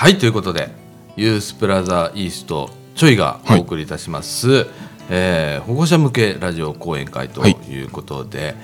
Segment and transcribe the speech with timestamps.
[0.00, 0.70] はいということで
[1.14, 4.66] ユースプラザイーストちょいがお送りいたします、はい、
[5.10, 7.84] えー、保護者向けラジオ講演会とい。
[7.84, 8.54] うことで、はい、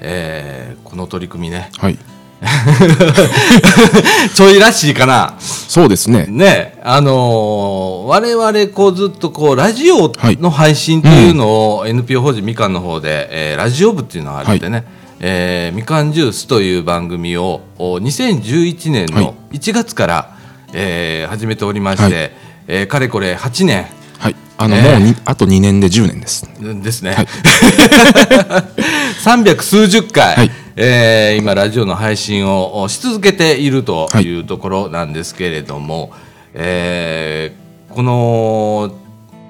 [0.00, 1.98] えー、この取り組みね、はい、
[4.34, 5.34] ちょいらしいかな。
[5.38, 6.24] そうですね。
[6.30, 10.10] ねあのー、我々こうずっとこうラジオ
[10.40, 14.84] の配信っていうのを、はいうん、NPO 法人みかんの方で、えー、ラジオ部っていうのがあってね、はい、
[15.20, 20.35] えー、みかんジュースという番組を2011年の1月から、はい、
[20.72, 22.32] えー、始めておりまして、はい、
[22.68, 23.86] えー、かれこれ8年。
[24.18, 24.36] はい。
[24.58, 26.48] あの、えー、もうあと2年で10年です。
[26.60, 27.26] ですね、はい、
[29.22, 30.50] 300数十回、はい。
[30.76, 36.10] えー、今ラジオの配信をし続けているというところなんですけれども、はい、
[36.54, 38.94] えー、この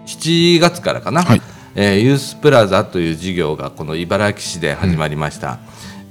[0.06, 1.42] 7月からかな、はい、
[1.74, 5.58] えー、ユースプラザという事業がこの茨城市で始まりました、うん、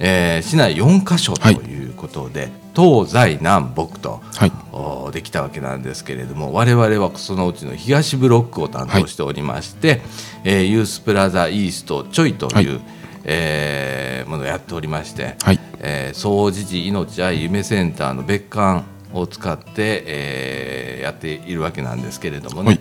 [0.00, 1.54] えー、市内4カ所とい。
[1.54, 10.00] うことで、はい、東西南北と、はい、できたわけなんですけれども我々はそのうちの東ブロックを担当しておりまして、はい、
[10.44, 12.80] えー、ユースプラザイーストちょいという、はい。
[13.28, 15.58] えー、ものをやっておりまして、はい。
[15.80, 22.80] えー、総持寺命愛夢センターの別館を使って、えー、やっているわけなんですけれどもね、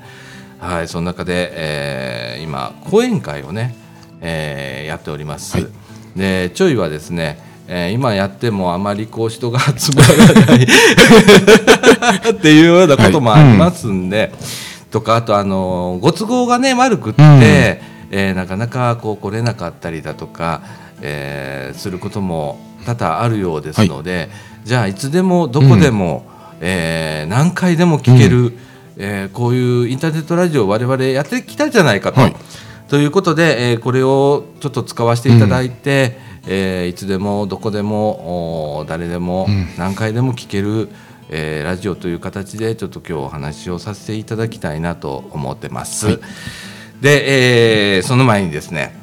[0.59, 3.75] はい、はい、その中で、えー、今講演会をね、
[4.21, 5.57] えー、やっております。
[5.57, 5.67] はい、
[6.15, 10.63] でちょいはですねえー、今やってもあまりこう人が集まらない
[12.29, 14.27] っていうようなこともありますんで、はい。
[14.27, 14.35] うん、
[14.91, 17.39] とかあとあのご都合がね悪くって、うん。
[18.11, 20.61] えー、なかなかこう来れなかったりだとか、
[21.01, 24.29] えー、することも多々あるようですので、はい、
[24.65, 28.57] じゃあいつでもどこでも、うん、えー、何回でも聞ける、うん、
[28.97, 32.21] えー、こういうインターネットラジオを我々やってきたじゃないかと。
[32.21, 32.35] はい、
[32.87, 40.89] ということで、えー、これをちょっと使わせていただいて、うんえー、いつでもどこでも誰でも何回でも聞ける、うん、
[41.29, 46.05] えー、ラジオという形でちょっと今日お話をさせていただきたいなと思ってます。
[46.07, 46.19] はい、
[47.01, 48.95] で、えー、その前にですね、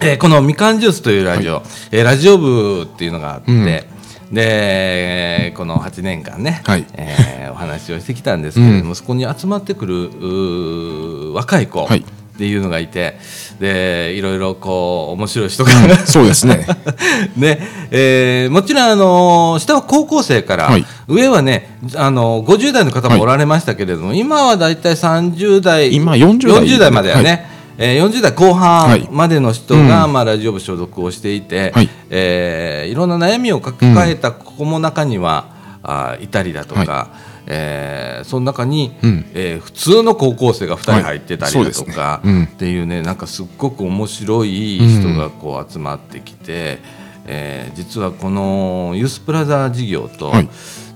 [0.00, 12.04] えー、このみかんジュースというラジオ、はい、えー、ラジオ部っていうのがあって、うん、でこの8年間ね、はい、えー、お話をしてきたんですけれども、うん、そこに集まってくる若い子、はい
[12.34, 13.16] っていうのがいて
[13.60, 16.66] でいろいろこう面白い人が、うん、そうですね。
[17.36, 17.60] ね、
[17.92, 27.46] えー、もちろんあの下は高校生から、はい、上はねあの50代の方もおられましたけれども、はい、今はだいたい30代今40代 ,40 代まではね、はい。
[27.76, 31.88] えー、40代後半までの人が、まあ、ラジオ部所属をしていて、はい。
[32.10, 35.46] えー、いろんな悩みを抱えた子も中には、
[35.84, 42.26] うん、あいたりだとか、はいえー、その中に、うん、えー、普通の高校生が2人入ってたりだとか、はい。
[42.26, 42.32] ね。
[42.32, 46.78] うん、っていうねなんかすっごく面白い人がこう集まってきて、
[47.24, 50.48] うん、えー、実はこのユースプラザ事業と、はい、っ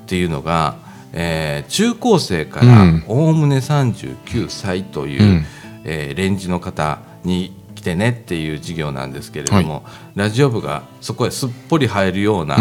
[0.07, 0.77] ていうのが、
[1.13, 5.45] えー、中高生からおおむね39歳という、うん、
[5.85, 9.83] えー、レンジの方に来てねっていう事業なんですけれども、はい、
[10.17, 12.57] ラジオ部がそこへすっぽり入るような、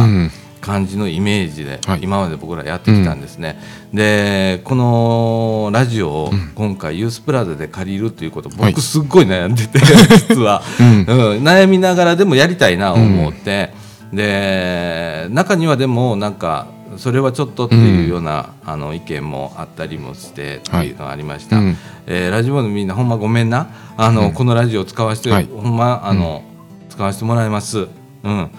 [0.59, 3.59] 感じのイメージで今まで僕らやってきたんですね、
[3.91, 9.79] うん、でこのラジオを今回ユースプラザで借りるということ僕すっごい悩んでて、
[10.29, 13.73] 実は、うん、うん、悩みながらでもやりたいなと思って、
[14.11, 16.67] うん、で中にはでもなんか
[16.97, 21.75] それはちょっとっていうような、あの意見もあったりもしてっていうのがありました、はい、
[22.07, 23.67] えー、ラジオのみんなほんまごめんな。
[23.97, 26.43] あの、このラジオを使わせて、はい、ほんまあの、
[26.89, 27.87] 使わせてもらいます。
[28.23, 28.49] うん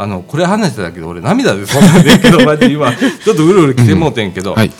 [0.00, 4.70] あのこれ話しただけで俺涙でそんなんでんけどマジ今ちょっとうるうる来てもうてんけど、うんはい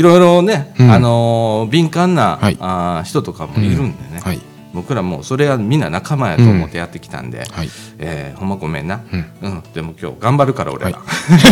[0.00, 0.90] ろいろね、うん。
[0.90, 2.56] あのー敏感な、はい。
[2.60, 4.40] あー人とかもいるんでね、はい
[4.74, 7.68] 僕らもうそれはみんな仲間やと思ってやってきたんで、はい。
[7.98, 9.26] えーほんまごめんな、うん。
[9.42, 11.04] うん、でも今日頑張るから俺ら、は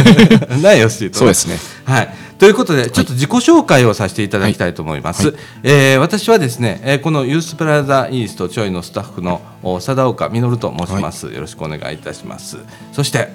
[0.63, 1.59] ないよしとそうですね。
[1.85, 5.37] はい、ということでちょっと自己紹介をさせていただきたいと思います、はい。
[5.63, 12.59] えー私はですね、えーこのユースプラザイーストちょいのスタッフのお貞岡実と申します、よろしくお願いいたします。
[12.93, 13.29] そして。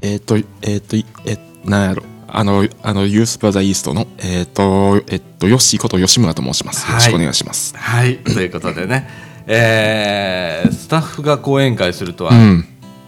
[0.00, 6.86] えっ、とえっ、といえなんやろあのあのユースプラザイーストのえっ、とえっ、とヨッシーこと吉村と申します。
[6.86, 9.08] よろしくお願いします、はい、 ということでね、
[9.46, 12.64] えースタッフが講演会するとは、うん。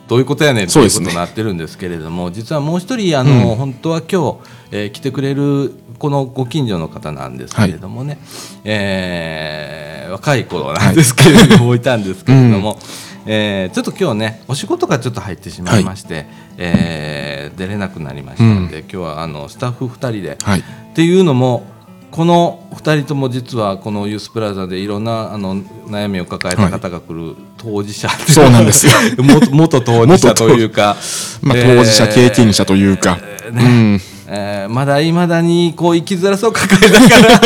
[0.08, 3.56] どういうことやねんということになってるんですけれども、実はもう一人あの、うん。
[3.56, 4.38] 本当は今日、
[4.72, 8.19] えー来てくれるこのご近所の方なんですけれどもね、
[8.64, 11.81] えー若い頃なんですけれども、い。
[11.81, 12.78] たんですけれども、
[13.26, 16.26] えーちょっと今日ねお仕事がちょっと入ってしまいまして、
[16.58, 20.61] えー出れなくなりましたので、今日はあのスタッフ2人で、はい。
[20.61, 20.62] っ
[20.94, 21.64] ていうのも
[22.11, 28.93] この2人とも実はこのユースプラザでいろんなあの悩みを抱えた方が来る当事者、そうなんですよ。
[29.23, 30.97] 元元当事者というか、
[31.41, 37.41] まあ、えー当事者経験者というか、えーねえーまだいまだにこう生きづらさを抱えながら。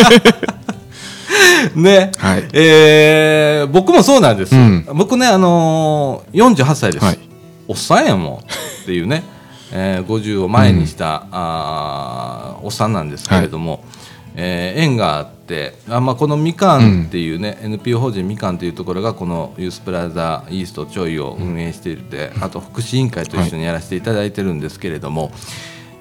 [1.75, 2.45] ね、はい。
[2.53, 4.87] えー僕もそうなんです、うん。
[4.95, 7.19] 僕ね、あのー、48歳です、はい。
[7.67, 8.41] おっさんやもんっ
[8.87, 9.23] ていうね、
[9.75, 13.85] えー50を前にした、あーおっさんなんですけれども、
[14.37, 25.33] えー縁があってあ、まあ、このみかんっていうね、NPO 法人みかんというところがこのユースプラザイーストちょいを運営していて、あと福祉委員会と一緒にやらせていただいてるんですけれども、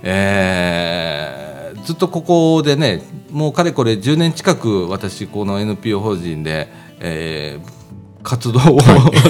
[0.03, 1.43] えー
[1.83, 6.69] ずっとここでねもうかれこれ10年近く私この NPO 法人で、
[6.99, 7.82] えー
[8.23, 8.79] 活動を、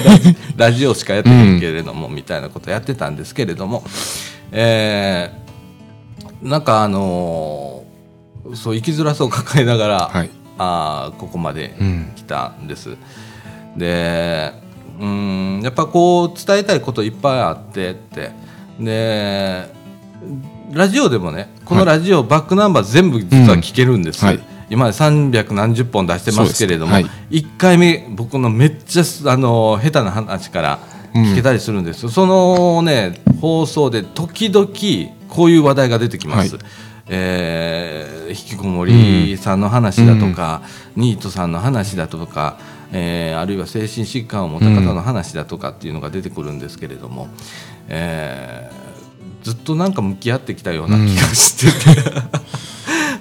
[0.56, 3.84] ラジオしかやってないけれども、みたいなことやってたんですけれども、
[4.52, 5.44] えー
[6.42, 10.30] なんかあのーそう生きづらさを抱えながら、はい。
[10.58, 12.96] あーここまでうん来たんです。
[13.76, 14.52] で
[15.00, 18.30] うんやっぱこう伝えたいこといっぱいあってって。
[18.78, 19.72] で
[20.72, 24.28] ラジオでもねこのラジオ、バックナンバー全部実は聞けるんです、うん。
[24.28, 30.78] はい今まで300何十本出してますけれども、そうです1回目僕のめっちゃあの下手な話から
[31.14, 32.04] 聞けたりするんです。
[32.04, 34.66] よ、そのね放送で時々
[35.28, 36.64] こういう話題が出てきます、はい。
[37.08, 40.62] えー引きこもりさんの話だとか、
[40.96, 42.58] ニートさんの話だとか、
[42.90, 47.28] えーあるいは精神疾患を持った方の話だとかっていうのが出てくるんですけれども、
[47.88, 48.84] えー
[49.44, 52.00] ずっとなんか向き合ってきたような気がしてて、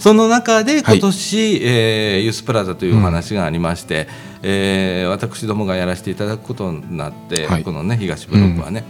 [0.04, 4.10] その中で今年、えーユースプラザというお話がありまして、
[4.42, 7.64] えー私どもがやらせていただくことになって、はい。
[7.64, 8.84] このね東ブロックはね、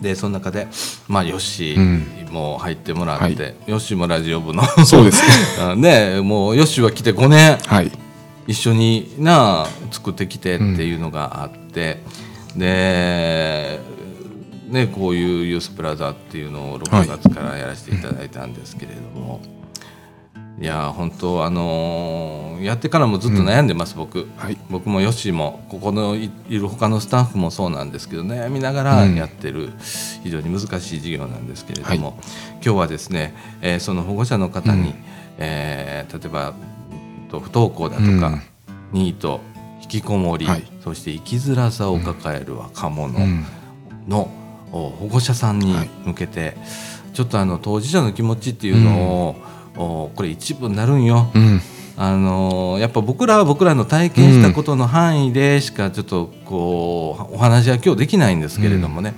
[0.00, 0.66] でその中で、
[1.08, 3.54] まあ、ヨッシーも入ってもらって、はい。
[3.66, 5.22] ヨッシーもラジオ部のそうです。
[5.60, 7.92] あねもうヨッシーは来て5年はい。
[8.46, 12.02] 一緒にな作ってきてっていうのがあって、
[12.56, 13.78] で、
[14.68, 19.63] ね、こういうユースプラザっていうのを6月からやらせていただいたんですけれども、い、
[20.60, 24.28] や本当あのーやってからもずっと悩んでます、僕。
[24.38, 24.56] はい。
[24.70, 29.72] 僕もヨッシーもここのいいる他のスタッフもそうなんですけど悩みながらやってる
[30.22, 32.16] 非常に難しい授業なんですけれども、
[32.64, 34.94] 今日はですね、えーその保護者の方に、
[35.38, 36.54] えー例えば
[37.28, 38.42] と不登校だとか、うん。
[38.92, 39.40] ニート
[39.82, 40.62] 引きこもり、はい。
[40.82, 43.44] そして生きづらさを抱える若者うん。
[44.08, 44.30] の、
[44.72, 45.90] お保護者さんにはい。
[46.04, 46.56] 向けて、
[47.12, 51.30] ちょっとあの当事者の気持ちっていうのを、おこれ一部になるんよ。
[51.34, 51.60] うん。
[51.96, 59.14] あのーやっぱ僕らは僕らの体験したことの範囲でしかちょっとこうお話は今日できないんですけれどもね、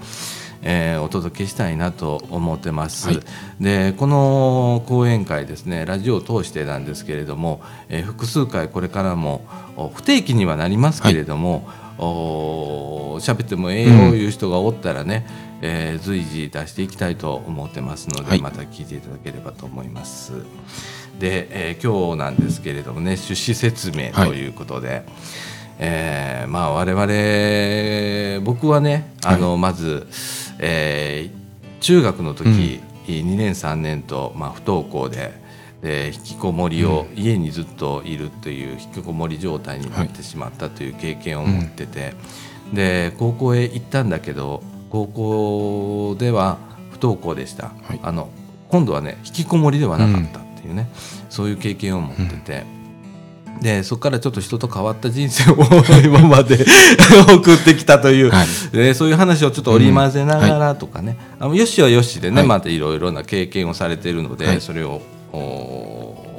[0.60, 3.20] えーお届けしたいなと思ってます、はい。
[3.60, 15.26] でこの講演会ですねラジオを通してなんですけれども、えー複数回これからもお不定期にはなりますけれども、お喋ってもええよいう人がおったらね、
[15.62, 20.32] えー随時出していきたいと思ってますので、はいまた聞いていただければと思います。
[21.18, 25.04] で、えー今日なんですけれどもね趣旨説明ということで、
[25.78, 30.06] えーまあ我々僕はねあの、まず、
[30.58, 31.46] えー
[31.80, 35.45] 中学の時、2年3年と、まあ、不登校で。
[35.82, 42.14] で引きこもりを、家にずっといるという引きこもり状態になってしまったという経験を持ってて、
[42.72, 46.58] で高校へ行ったんだけど高校では
[46.90, 48.00] 不登校でした、はい。
[48.02, 48.30] あの
[48.68, 50.88] 今度はね引きこもりではなかったっていうね、
[51.28, 52.76] そういう経験を持ってて。
[53.60, 55.56] でそこからちょっと人と変わった人生を
[56.04, 56.58] 今まで
[57.26, 58.46] 送ってきたという、はい。
[58.70, 62.46] でそういう話をちょっと織り交ぜながらとかね、あのよしはよしでね、はい。
[62.46, 64.60] またいろいろな経験をされているので、はい。
[64.60, 65.15] それをお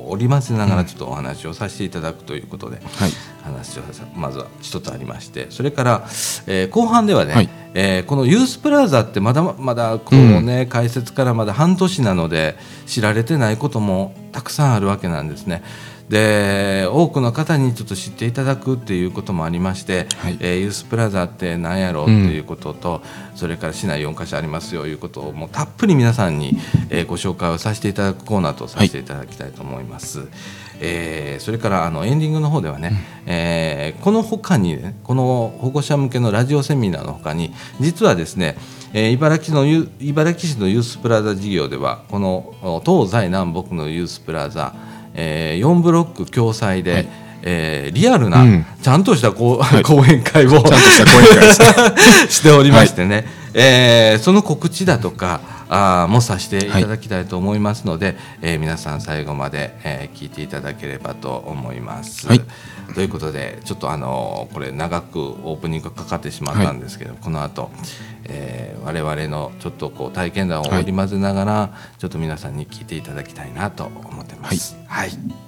[0.09, 3.11] 織り交ぜながらちょっとお話をさせていただくということで、はい。
[3.43, 6.05] 話をさまずは一つありましてそれから、
[6.47, 7.49] えー後半ではね、はい。
[7.73, 15.63] えーこのユースプラザってまだまだこう、ね開設からまだ半年なので知られてないこともたくさんあるわけなんですね。
[16.09, 20.37] で多くの方にちょっと知っていただくっていうこともありまして、はい。
[20.39, 23.01] えーユースプラザって何やろうっていうことと、
[23.35, 26.57] それから市内4カ所ありますよいうことをもうたっぷり皆さんに、
[26.89, 30.27] えーご紹介をさせていただくコーナーとさせていただきたいと思います。
[30.79, 32.93] えーそれからあのエンディングの方ではね、
[33.25, 38.57] えーこの他にねこの保護者向けのラジオセミナーの他に実はですね、
[38.93, 44.73] えー茨城のユ茨城市のユースプラザ事業ではこのお東西南北のユースプラザ、
[45.17, 47.07] え4ブロック共催で、はい。
[47.43, 48.65] えーリアルな、うん。
[48.81, 51.53] ちゃんとしたこう、講演会をちゃんとした講演会で
[52.27, 52.33] す。
[52.39, 62.27] しておりましてね、えーその告知だとかあもさせていただきたいと思いますので、はい、えー、皆さん最後まで、えー、聞いていただければと思います。
[62.27, 62.41] はい、
[62.93, 67.69] ということでちょっとあのこれ長くオープニングかかってしまったんですけど、はい、この後、
[68.29, 74.75] えー、我々のちょっとこう体験談を織り交ぜながら、ちょっと皆さんに聞いていただきたいなと思ってます。
[74.87, 75.46] はいはい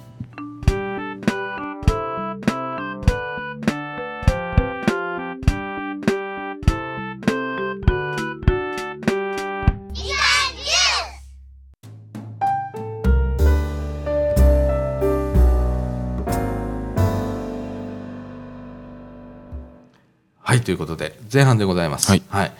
[20.60, 22.08] ということで前半でございます。
[22.10, 22.52] はい、はい、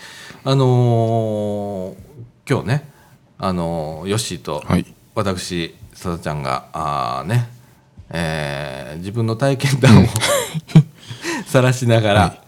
[0.44, 1.96] あのー、
[2.48, 2.90] 今日ね
[3.38, 4.62] あのー、ヨッシーと
[5.14, 7.48] 私、さだちゃんがあね、
[8.10, 10.06] えー、自分の体験談を
[11.46, 12.40] 晒しながら、はい、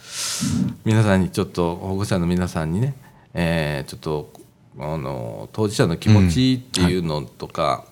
[0.84, 2.94] 皆さんにちょっと保護者の皆さんにね、
[3.34, 4.32] えー、ちょっと
[4.78, 7.84] あの当事者の気持ちっていうのとか、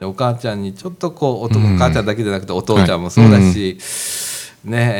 [0.00, 0.06] うん。
[0.06, 3.78] はい、お母ちゃんにちょっとこうお,、お母ちゃんだけじゃなくてお父ちゃんもそうだし、
[4.66, 4.92] ね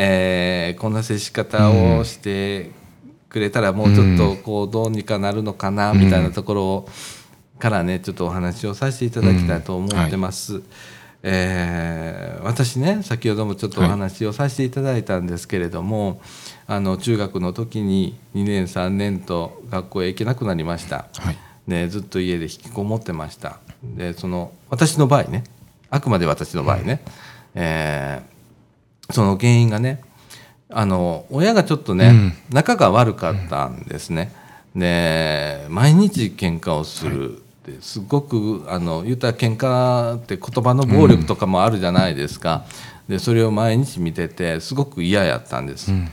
[0.70, 2.70] えー、こんな接し方をして
[3.28, 6.88] くれたらもうちょっとこうどうにかなるのかなみたいなところ
[7.58, 10.62] からねちょっとお話をさせていただきたいと思ってます。
[11.23, 16.18] えー、私ね先ほどもちょっとお話をさせていただいたんですけれども、はい、
[16.68, 23.58] あの中学の時に2年3年と学校へ行けなくなりました、はい、でずっと家で引きこもってました。
[23.82, 25.42] でその私の場合ね
[25.90, 27.02] あくまで私の場合ね、
[27.56, 28.35] えー
[29.10, 30.00] その原因がね
[30.68, 34.32] あの親がちょっとね、うん、仲が悪かったんですね。
[34.75, 42.64] で毎日喧嘩をするってすごくあの言ったら喧嘩って言葉の暴力とかもあるじゃないですか。
[43.08, 45.92] でそれを毎日見ててすごく嫌やったんです。
[45.92, 46.10] うん、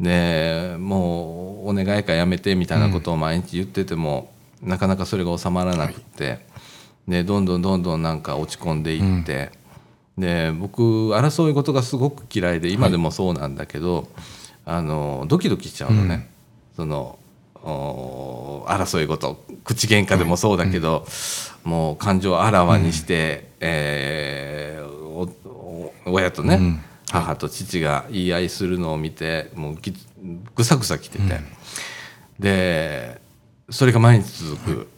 [0.00, 4.32] でもうお願いかやめてみたいなことを毎日言ってても、
[4.62, 6.40] うん、なかなかそれが収まらなくて、はい、
[7.08, 9.61] でどんどんどんどんなんか落ち込んでいって。
[10.18, 10.82] で僕
[11.14, 14.06] 争い事がすごく嫌いで今でもそうなんだけど、はい、
[14.66, 16.28] あのドキドキしちゃうのね、
[16.72, 17.18] うん、その
[17.62, 19.42] 争い事。
[19.64, 21.02] 口喧嘩でもそうだけど、はい
[21.64, 29.78] うん、もう感情をあらわにして、うん、えー、親とね、うん、母と父が言い合いするのを見てもう
[30.56, 31.40] ぐさぐさきてて、
[32.40, 33.20] で
[33.70, 34.88] それが毎日続く、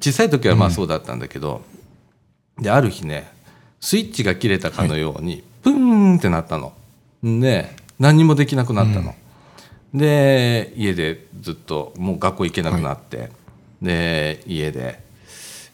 [0.00, 1.62] 小さい時はまあそうだったんだけど、
[2.58, 3.32] である日ね
[3.80, 6.72] スイッチが切れたかのように、はい、プーンってなったの。
[7.22, 9.14] で何にもできなくなったの。
[9.92, 13.30] うん、で家でずっともう学校行けなくなって、はい、
[13.82, 15.00] で家で、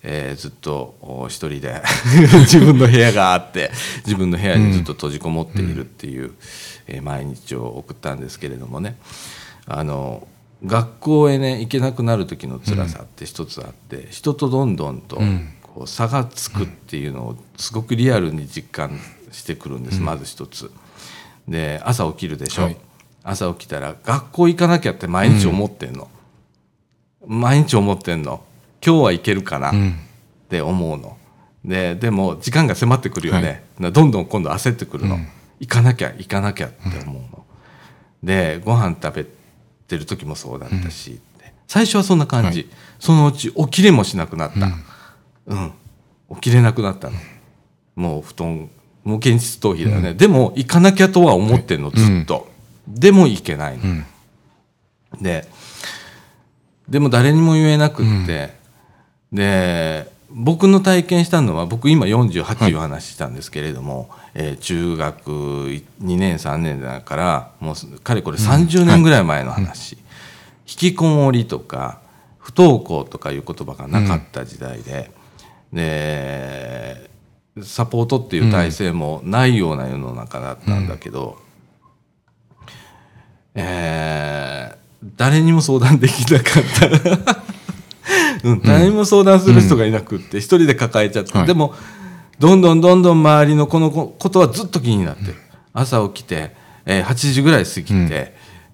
[0.02, 1.82] えー、ずっと一人で
[2.46, 3.70] 自分の部屋があって
[4.04, 6.34] 自分の部屋にずっと閉じこもっているっていう、うん、
[6.86, 8.96] えー、毎日を送ったんですけれどもね。
[9.68, 10.26] あの
[10.64, 15.20] 学校へね行けなくなる時の辛さって一つあって、うん、人とどんどんと
[15.76, 18.99] こう差がつくっていうのをすごくリアルに実感
[19.30, 20.71] してくるんです、うん、まず一つ。
[21.47, 22.76] で朝起きるでしょ、はい、
[23.23, 26.09] 朝起きたら学校行かなきゃって毎日思ってんの、
[27.21, 28.42] うん、毎日思ってんの。
[28.83, 29.71] 今日は行けるかな。
[29.71, 29.73] っ
[30.49, 31.18] て思うの。
[31.62, 35.28] ででも時間が迫ってくるよね、はい、どんどん今度焦ってくるの、うん、
[35.61, 37.45] 行かなきゃ行かなきゃって思うの。
[38.23, 39.26] でご飯食べ
[39.88, 41.21] てる時もそうだったし、
[41.68, 42.68] 最初はそんな感じ、はい、
[42.99, 44.71] そのうち起きれもしなくなった。
[45.47, 45.73] うん。
[46.35, 47.17] 起きれなくなったの。
[47.95, 48.71] もう布団
[49.07, 52.49] もう現実逃避だよね、うん、でも行かなきゃとは思ってんのずっと、
[52.88, 54.05] うん、でも行けないの、うん、
[55.23, 55.47] で
[56.88, 58.55] でも誰にも言えなくって、
[59.33, 62.75] で僕の体験したのは僕今48い。
[62.75, 70.05] う話したんですけれども、はい、えー、中学2年3年だからもうかれこれ30年ぐらい前の話、はい、
[70.69, 71.99] 引きこもりとか
[72.38, 75.11] 不登校とかいう言葉がなかった時代で、
[75.73, 77.11] で
[77.62, 81.38] サポートっていう体制もないような世の中だったんだけど、
[82.54, 82.66] うん、
[83.54, 87.46] えー、誰にも相談できなかった。
[88.44, 91.75] うん、誰にも相談する人がいなくって一人で抱えちゃって、でも
[92.38, 95.35] どんどんどんどん周りのこのことはずっと気になってる
[95.73, 96.52] 朝起きて、
[96.85, 98.08] えー、8時ぐらい過ぎて、うん、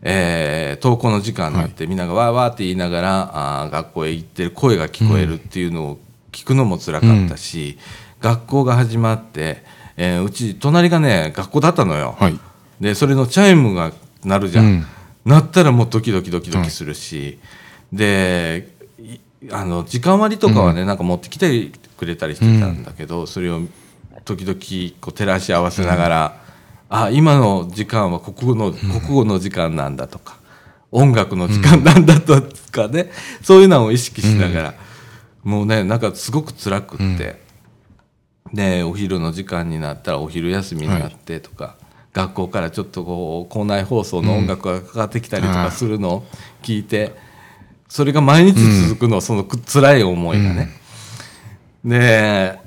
[0.02, 6.00] えー、登校の時間になって、みんながわーわーって言いながらあ学校へ行ってる声が聞こえるっていうのを
[6.32, 7.78] 聞くのも辛かったし、
[8.20, 9.62] うん、学校が始まって、
[9.96, 12.38] えー、うち隣がね学校だったのよ、はい、
[12.80, 13.92] でそれのチャイムが
[14.24, 14.86] 鳴るじゃん、うん、
[15.24, 17.26] 鳴ったらもうドキドキドキドキするし、は
[17.94, 18.68] い、で
[19.50, 23.60] あの時間割とかはね、うん、なんか持ってきてくれたりしてたんだけど、それを
[24.24, 24.54] 時々
[25.00, 26.40] こう照らし合わせながら、
[26.90, 30.36] うん、あ今の時間は国語の国語の時間なんだとか、
[30.92, 33.10] 音楽の時間なんだとかね、
[33.42, 34.74] そういうのを意識しながら。
[35.42, 37.40] もうねなんかすごく辛くって、
[38.52, 41.76] でお昼の時間になったらお昼休みになってとか、
[42.12, 46.24] 学校からちょっとこう校内放送の音楽がかかってきたりとかするのを
[46.62, 47.12] 聞いて、
[47.88, 50.68] それが毎日続くの、そのく辛い思いがね。
[51.84, 52.60] で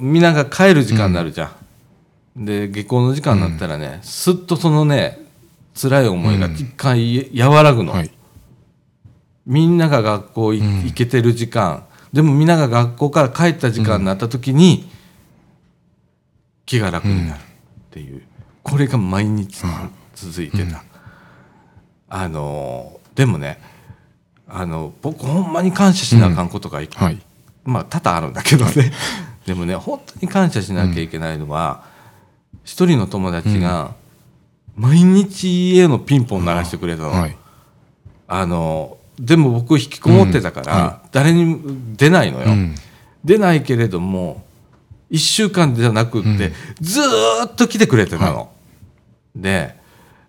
[0.00, 1.52] みんなが帰る時間になるじゃ
[2.36, 2.44] ん。
[2.44, 5.20] で下校の時間になったらね、すっとそのね
[5.80, 7.92] 辛い思いが一回和らぐの。
[7.92, 8.10] はい
[9.46, 14.90] みんなが学校い行けてる時間、でもみんなが学校から帰った時間になった時に、
[16.66, 17.42] 気が楽になるっ
[17.90, 18.22] ていう、
[18.62, 19.62] これが毎日
[20.14, 20.84] 続いてた、
[22.08, 23.60] あのでもね
[24.46, 27.20] あの僕ほんまに感謝しなあかんことがいく、はい。
[27.64, 28.92] まあ多々あるんだけどね。
[29.46, 31.84] でもね本当に感謝しなきゃいけないのは、
[32.64, 33.94] 一人の友達が
[34.76, 37.10] 毎日家のピンポン鳴らしてくれたの。
[37.10, 37.36] はい。
[38.28, 41.58] あのでも僕引きこもってたから、誰にも
[41.96, 42.74] 出ないのよ、うん。
[43.22, 44.42] 出ないけれども
[45.10, 46.36] 1週間じゃなくって、うん。
[46.80, 48.50] ずーっと来てくれてたの、
[49.36, 49.76] で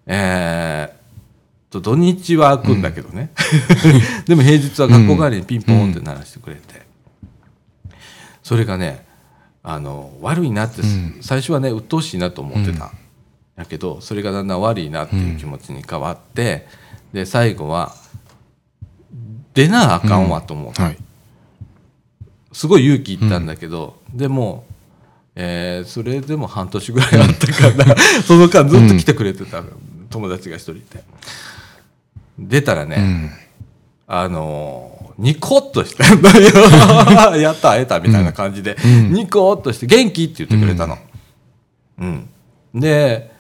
[0.05, 0.95] えーっ
[1.69, 3.31] と土日は開くんだけどね、
[4.27, 6.85] でも平日は学校帰りにピンポンって鳴らしてくれて、
[8.43, 9.05] それがね
[9.63, 11.17] あの悪いなって、うん。
[11.21, 12.91] 最初はね鬱陶しいなと思ってた、
[13.55, 16.67] だけどそれがだんだん悪いなっていう気持ちに変わって、
[17.13, 17.95] で最後は
[19.53, 20.97] 出なあかんわと思って、はい。
[22.51, 24.65] すごい勇気いったんだけど、でも、
[25.35, 27.95] えーそれでも半年ぐらいあったから
[28.27, 29.63] その間ずっと来てくれてた
[30.09, 31.03] 友達が一人いて。
[32.37, 33.31] 出たらね、うん。
[34.07, 37.37] あのーニコッとしてんだよ。
[37.37, 39.13] やった会えたみたいな感じで、うん。
[39.13, 40.97] ニコッとして元気って言ってくれたの。
[41.99, 42.29] うん。
[42.73, 43.31] で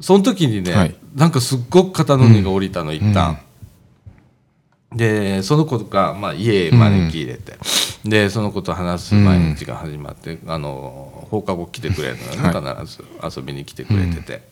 [0.00, 0.94] その時にね、はい。
[1.14, 3.38] なんかすっごく肩の荷が下りたの、一旦。
[4.94, 7.58] でその子が、まあ、家へ招き入れて、
[8.04, 14.42] でその子と話す毎日が始まって、あの放課後来てくれるのよね、必ず遊びに来てくれてて、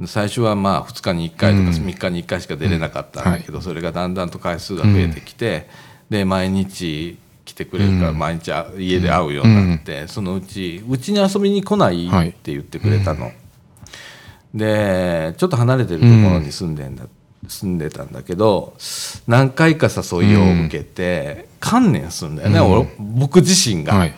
[0.00, 1.74] で最初はまあ2日に1回とかうん。
[1.74, 5.68] 3日に1回しか出れなかったんだけど、それがだんだんと回数が増えてきて、
[6.10, 8.18] で毎日来てくれるからうん。
[8.18, 13.32] 毎日あ家で会うようになって、そのうちうちに遊びに来ないはいって言ってくれたの。
[14.54, 17.04] でちょっと離れてるところに住んでんだ、
[17.48, 18.74] 住んでたんだけど
[19.26, 24.14] 何回か誘いを受けて、観念するんだよね、俺僕自身が、はい。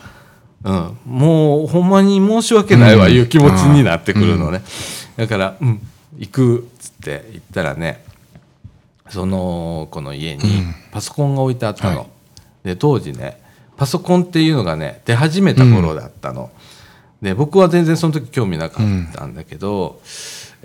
[0.65, 4.63] うん、もうほんまに申し訳ないわいう気持ちになってくるのね、
[5.17, 5.81] だから「うん
[6.17, 8.03] 行く」っつって行ったらね
[9.11, 10.43] その子の家に
[10.91, 12.07] パソコンが置いてあったの、はい。
[12.65, 13.39] で当時ね
[13.77, 16.51] パソコンっていうのがね出始めた頃だったの、
[17.21, 20.01] で僕は全然その時興味なかったんだけど、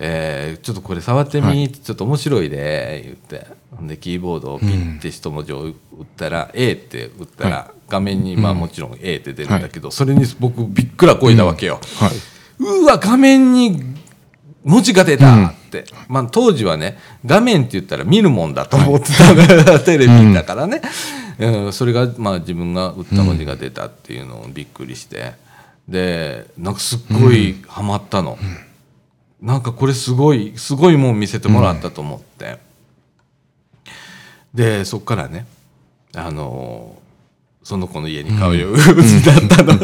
[0.02, 3.60] えーちょっとこれ触ってみ、ちょっと面白いで言って。
[3.76, 5.74] ほんでキーボードをピッて一文字を打っ
[6.16, 11.80] たら「A」って打ったら画面にまあもちろん「A」って出るんだけど、それに僕びっくらこいだわけよ。
[11.98, 12.10] はい。
[12.58, 13.80] うわ画面に
[14.64, 19.80] 文字が出たって、まあ、当時はね画面って言ったら見るもんだと思ってた。
[19.80, 20.82] テレビだからね、
[21.38, 21.72] うん。
[21.72, 25.32] それがまあ自分が打った文字が出たっていうのをびっくりして。
[25.88, 28.38] でなんかすっごいハマったの、
[29.42, 32.58] なんかこれすごいすごいもん見せてもらったと思って、
[34.54, 35.46] でそっからね
[36.14, 37.00] あの
[37.62, 39.78] その子の家に通うようになったの。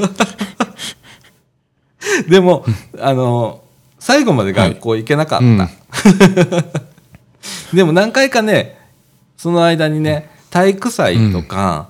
[2.28, 2.64] でも、
[2.98, 3.62] あの
[3.98, 5.68] 最後まで学校行けなかった、うん。
[7.76, 8.78] でも何回かね
[9.36, 11.88] その間にね体育祭とか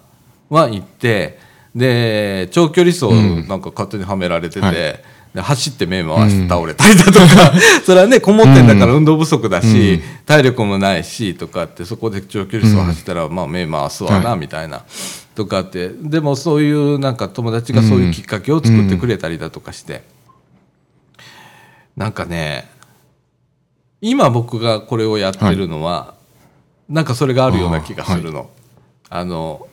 [0.50, 1.38] は行って、
[1.74, 3.12] で長距離走
[3.48, 4.74] なんか勝手にはめられてて、はい。
[4.74, 7.52] で走って目回して倒れたりだとか、
[7.84, 10.02] それはねこもってんだから運動不足だし、うん。
[10.24, 14.82] 体力もないしとかってそこで長距離走走ったら、まあ目回すわな、はみたいな
[15.34, 20.02] とかってでもそういうなんか友達がそういうきっかけを作ってくれたりだとかして、
[21.96, 22.68] なんかね
[24.00, 26.14] 今僕がこれをやってるのは、
[26.88, 28.50] なんかそれがあるような気がするの。
[29.08, 29.66] あの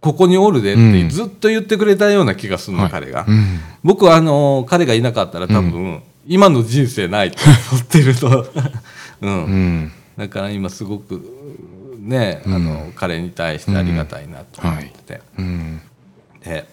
[0.00, 1.08] ここにおるでってうん。
[1.08, 3.26] ずっと言ってくれたような気がするの、彼が。
[3.28, 3.60] うん。
[3.84, 7.38] 僕はあの彼がいなかったら多分、今の人生ないと
[7.72, 8.46] 思ってると、
[9.20, 9.44] うん。
[9.44, 9.92] うん。
[10.16, 11.22] だから今すごく
[11.98, 15.80] ね、あの彼に対してありがたいなと思ってて、うん。
[16.42, 16.66] で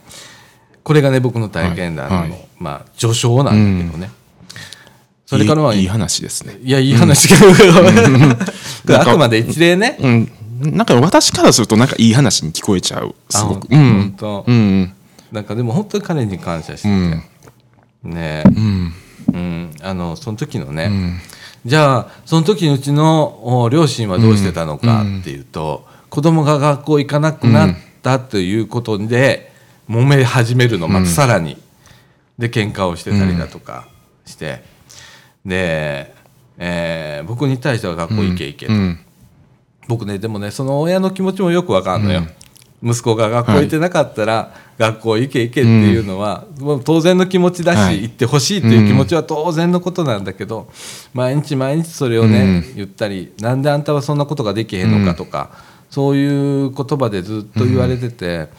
[0.84, 4.10] これがね僕の体験談の、まあ序章なんだけどね、
[5.26, 6.58] それからはいい話ですね。
[6.64, 13.16] いやいい話あく まで一例ね、うんなんか私からするとなんかいい話に聞こえちゃう。
[13.30, 13.68] すごく。
[13.72, 13.94] あうん。
[13.94, 14.94] 本当うん。
[15.32, 18.94] なんかでも本当に彼に感謝してて、うんねうん。
[19.34, 21.20] うん、あのその時のね、うん。
[21.66, 29.52] じゃあその時のうちのお両親はどうしてたのかっていうと、子供が学校行かなくなったということで
[29.90, 31.58] 揉め始めるのまたさらに、
[32.38, 33.90] で喧嘩をしてたりだとか
[34.26, 34.64] して、
[35.46, 36.14] で、
[36.58, 39.00] えー僕に対しては学校行け行けと、うん
[39.88, 42.24] 僕ねでもねその親の気持ちもよくわかんのよ、
[42.84, 48.04] 息子が学校行ってなかったら、学校行け行けっていうのは、もう当然の気持ちだし、はい。
[48.04, 50.70] 行ってほしいっていう気持ちは当然のことなんだけど、
[51.14, 55.50] 毎日毎日それをね、言ったりなんであんたはそんなことができへんのかとか、
[55.90, 58.50] そういう言葉でずっと言われてて、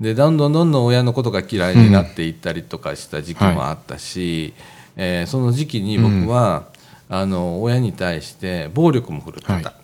[0.00, 4.54] でどんどんどんどん親のことが嫌いになっていったりとかした時期もあったし、
[4.96, 6.64] えーその時期に僕は、
[7.08, 9.74] あの親に対して暴力も振るってた。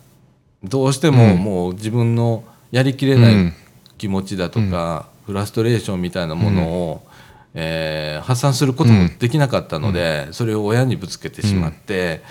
[0.66, 3.52] はいどうしてももう自分のやりきれなういん。
[3.98, 7.06] 気持ちだとか、フラストレーションみたいなものを、
[7.54, 12.22] えー発散することもできなかったので、それを親にぶつけてしまって、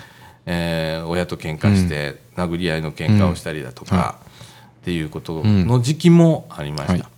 [0.46, 4.18] えー親と喧嘩して、殴り合いの喧嘩をしたりだとか、
[4.82, 7.10] っていうことの時期もありました。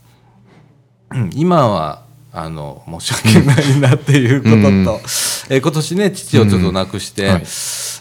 [1.35, 2.02] 今は
[2.33, 5.00] あの申し訳ないなっていうことと、
[5.50, 7.42] えー今年ね父をちょっと亡くして、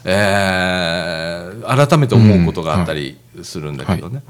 [0.07, 4.23] えー改めて思うことがあったりするんだけどね、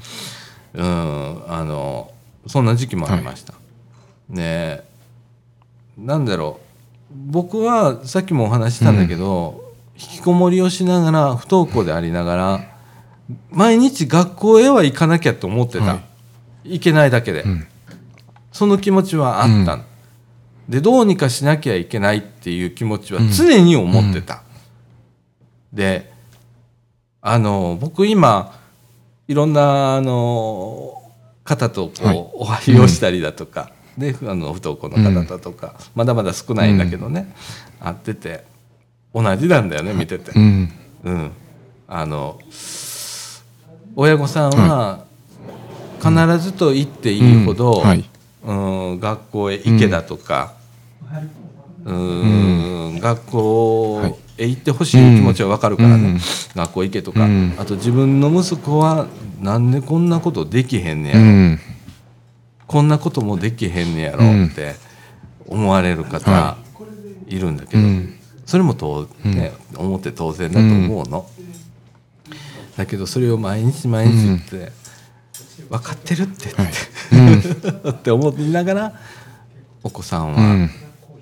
[0.74, 2.10] うんあの
[2.48, 3.54] そんな時期もありました。
[4.28, 4.82] ね
[5.96, 6.58] なんだろ
[7.12, 7.14] う。
[7.30, 12.60] 僕はさっきもお話ししたんだけど、引きこもりをしながら不登校でありながら
[13.50, 16.00] 毎日学校へは行かなきゃと思ってた、は
[16.64, 17.66] 行けないだけで、ん。
[18.52, 19.80] その気持ちはあった、
[20.68, 24.42] でどうにかしなきゃいけないっていう気持ちは常に思ってた、
[25.72, 26.10] で
[27.20, 28.58] あの僕今
[29.26, 31.02] いろんなあの
[31.44, 32.24] 方とこう、はい。
[32.34, 37.34] お話をしたりだとか、であの不登校の方だとか、まだまだ少ないんだけどね、
[37.80, 38.44] 会ってて
[39.14, 40.32] 同じなんだよね見てて。
[40.34, 40.72] うん。
[41.04, 41.30] うん、
[41.86, 42.40] あの
[43.96, 45.04] 親御さんは
[45.98, 47.80] 必ずと言っていいほど、うん。
[47.80, 48.04] はい。
[48.44, 50.54] うん学校へ行けだとか、
[51.84, 52.98] うん。
[53.00, 56.20] 学校へ行ってほしい気持ちは分かるからね、うん。
[56.54, 57.54] 学校行けとか、うん。
[57.58, 59.06] あと自分の息子は
[59.40, 61.60] なんでこんなことできへんねやろ、うん。
[62.66, 64.76] こんなこともできへんねやろって
[65.46, 66.58] 思われる方は
[67.28, 67.38] い。
[67.38, 68.14] るんだけど、うん。
[68.46, 71.28] それも当、ね思って当然だと思うの、
[72.76, 74.72] だけどそれを毎日毎日言って、
[75.68, 76.62] 分かってるってって、
[77.90, 78.92] って思いながら
[79.82, 80.70] お子さんうはん。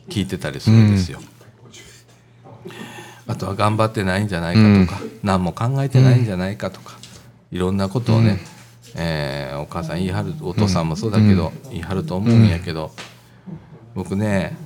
[0.09, 1.21] 聞いてたりするんですよ。
[3.27, 6.97] あとは頑張ってないんじゃないかとか、何も考えてないんじゃないかとか、
[7.51, 8.39] いろんなことをね、
[8.95, 12.93] えーお母さん言い張るお父さんもそうだけど、言い張ると思うんやけど、
[13.95, 14.57] 僕ね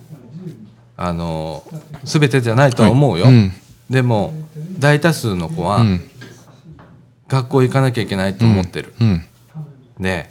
[0.97, 1.65] あの
[2.05, 3.35] 全てじゃないとは思うよ、はい。
[3.35, 3.53] うん。
[3.89, 4.35] でも
[4.79, 6.01] 大多数の子は、うん。
[7.29, 9.25] 学校行かなきゃいけないと思ってる、うん。
[9.99, 10.31] で、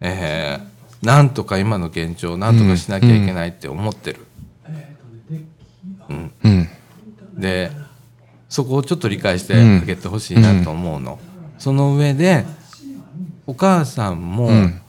[0.00, 0.70] えー
[1.02, 4.26] なんとか今の現状をなんとかしなきゃいけないって思ってる、
[6.10, 6.68] うん
[7.40, 7.72] で
[8.48, 11.18] そこをちょっと理解してあげてほしいなと思うの、
[11.58, 12.44] その上で
[13.46, 14.80] お母さんもん。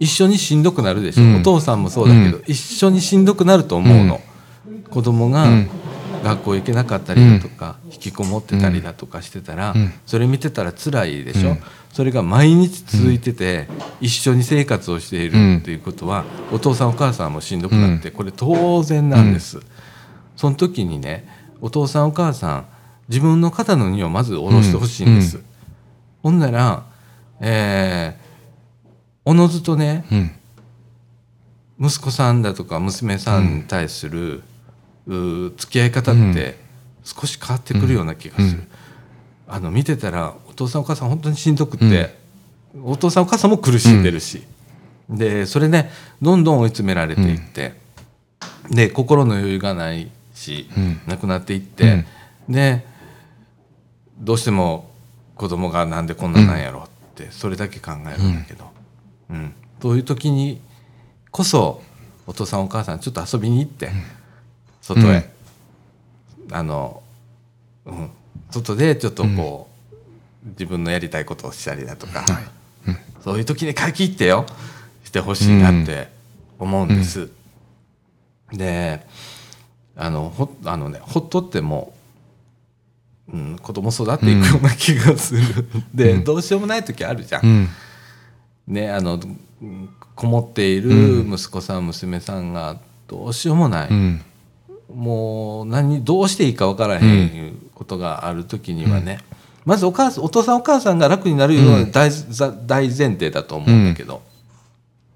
[0.00, 1.36] 一緒にしんどくなるでしょ、うん。
[1.36, 4.20] お父さんもそうだけど、一緒にしんどくなると思うの、
[4.88, 5.46] 子供が
[6.24, 9.92] 学校行けなかったりだとか、引きこもってたりだとかしてたら、ん。
[10.06, 11.58] それ見てたら辛いでしょ、
[11.92, 13.68] それが毎日続いてて、
[14.00, 19.60] 一緒に生活をしているっていうことは、お父さんお母さんもしんどくなって、これ当然なんです、
[20.34, 21.26] その時にね
[21.60, 22.66] お父さんお母さん
[23.08, 25.44] 自分の肩の荷をまず下ろしてほしいんです、うん。
[26.22, 26.84] ほんなら
[27.40, 28.30] えー
[29.24, 30.30] おのずとねうん。
[31.88, 34.42] 息子さんだとか娘さんに対する、
[35.06, 36.58] うー付き合い方って
[37.04, 38.68] 少し変わってくるような気がする、うん。
[39.48, 42.18] あの見てたらお父さんお母さん本当にしんどくって、
[42.84, 44.42] お父さんお母さんも苦しんでるし、
[45.08, 45.88] でそれで
[46.20, 47.74] どんどん追い詰められていって、
[48.70, 50.10] で心の余裕がない
[50.50, 51.00] し、うん。
[51.06, 52.04] なくなっていって、
[52.48, 52.84] で
[54.18, 54.90] どうしても
[55.36, 58.64] 子供がなんでこんななんやろってそれだけ考えるんだけど、
[59.30, 59.54] うん。
[59.80, 60.60] そういう時に
[61.30, 61.82] こそ
[62.26, 63.90] お父さんお母さんちょっと遊びに行って、
[64.82, 65.30] 外へ、
[66.50, 67.02] あの、
[67.86, 68.10] うん、
[68.50, 69.68] 外でちょっとこ
[70.44, 72.24] う、自分のやりたいことをしたりだとか、
[73.22, 74.46] そういう時に書き入ってよ
[75.04, 76.08] してほしいなって
[76.58, 77.30] 思うんです。
[78.52, 79.06] で
[80.02, 81.92] あのほあのねほっとっても、
[83.30, 85.42] うん、子供育っていくような気がする、
[85.94, 87.46] で、どうしようもない時あるじゃん。
[87.46, 87.68] うん。
[88.66, 89.20] ねあの
[89.62, 94.22] うんこもっている息子さん娘さんがどうしようもない、うん。
[94.94, 99.18] もう何どうしていいか分からへんいうことがある時にはね、
[99.66, 102.10] まずお母さんお父さんお母さんが楽になるような大,、
[102.66, 104.22] 大前提だと思うんだけど、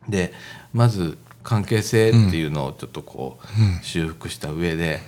[0.09, 0.35] で
[0.75, 5.01] まず関係性っていうのをちょっとこう修復した上で、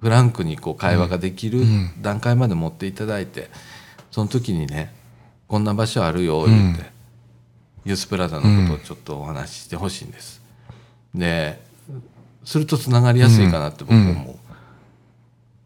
[0.00, 1.62] フランクにこう会話ができる
[2.00, 3.50] 段階まで持っていただいて
[4.12, 4.94] その時にね
[5.48, 6.84] こんな場所あるよ言って、
[7.84, 10.40] ユースプラザのことをちょっとお話ししてほしいんです。
[11.14, 11.58] で
[12.44, 14.36] するとつながりやすいかなって僕思う。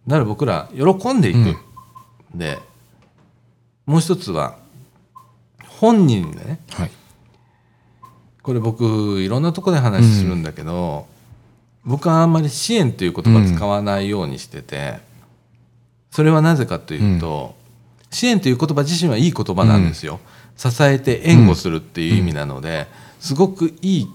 [0.07, 1.57] なら僕ら喜んでいく。
[2.35, 2.59] で
[3.85, 4.57] もう一つは
[5.66, 6.90] 本人ねはい
[8.43, 11.07] これ僕いろんなとこで話するんだけど、
[11.85, 14.99] 僕はあんまり支援という言葉使わないようにしてて、
[16.11, 17.55] それはなぜかというと、
[18.11, 20.21] 支援という言葉自身はいい言葉なんですよ、
[20.57, 22.87] 支えて援護するっていう意味なので、
[23.21, 24.09] すごくいい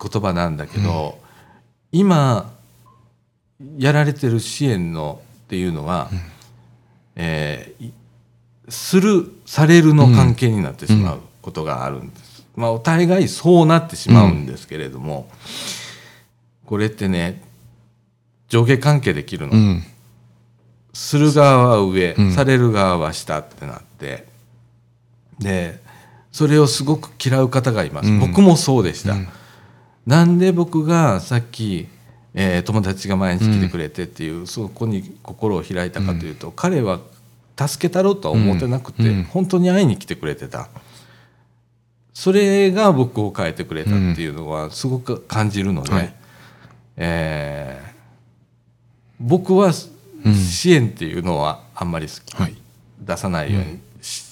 [0.00, 1.18] 言葉なんだけど、
[1.92, 2.52] 今
[3.78, 6.10] やられてる支援のっていうのは、
[7.14, 7.92] えー
[8.68, 12.35] するされるの関係になってしまうことがあるんです。
[12.56, 15.28] まあお互いそうなってしまうんですけれども、
[16.64, 17.42] これってね
[18.48, 19.52] 上下関係できるの。
[19.52, 19.82] うん。
[20.92, 22.32] する側は上、うん。
[22.32, 24.26] される側は下ってなって
[25.38, 25.78] で
[26.32, 28.20] それをすごく嫌う方がいます、うん。
[28.20, 29.28] 僕もそうでした、うん。
[30.06, 31.88] なんで僕がさっき、
[32.34, 37.00] えー友達が毎日来てくれてっていう、そこに心を開いたかというと、彼は
[37.58, 39.24] 助けたろうとは思ってなくて、うん。
[39.24, 40.68] 本当に会いに来てくれてた
[42.16, 46.14] それが僕を変えてくれたっていうのはすごく感じるので、はい。
[46.96, 47.86] えー
[49.20, 49.70] 僕は
[50.24, 50.34] うん。
[50.34, 52.56] 支援っていうのはあんまり好き、はい
[53.02, 54.24] 出さないようにし,、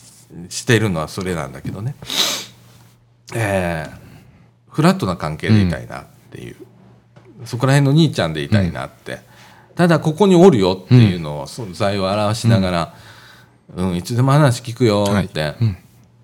[0.49, 1.95] してるのはそれなんだけどね、
[3.35, 3.91] えー
[4.71, 6.57] フラットな関係でいたいなっていう、
[7.45, 9.19] そこら辺の兄ちゃんでいたいなって、
[9.75, 12.95] ただここにおるよっていうのを存在を表しながら、
[13.77, 15.57] うんいつでも話聞くよって、はい。
[15.61, 15.77] うん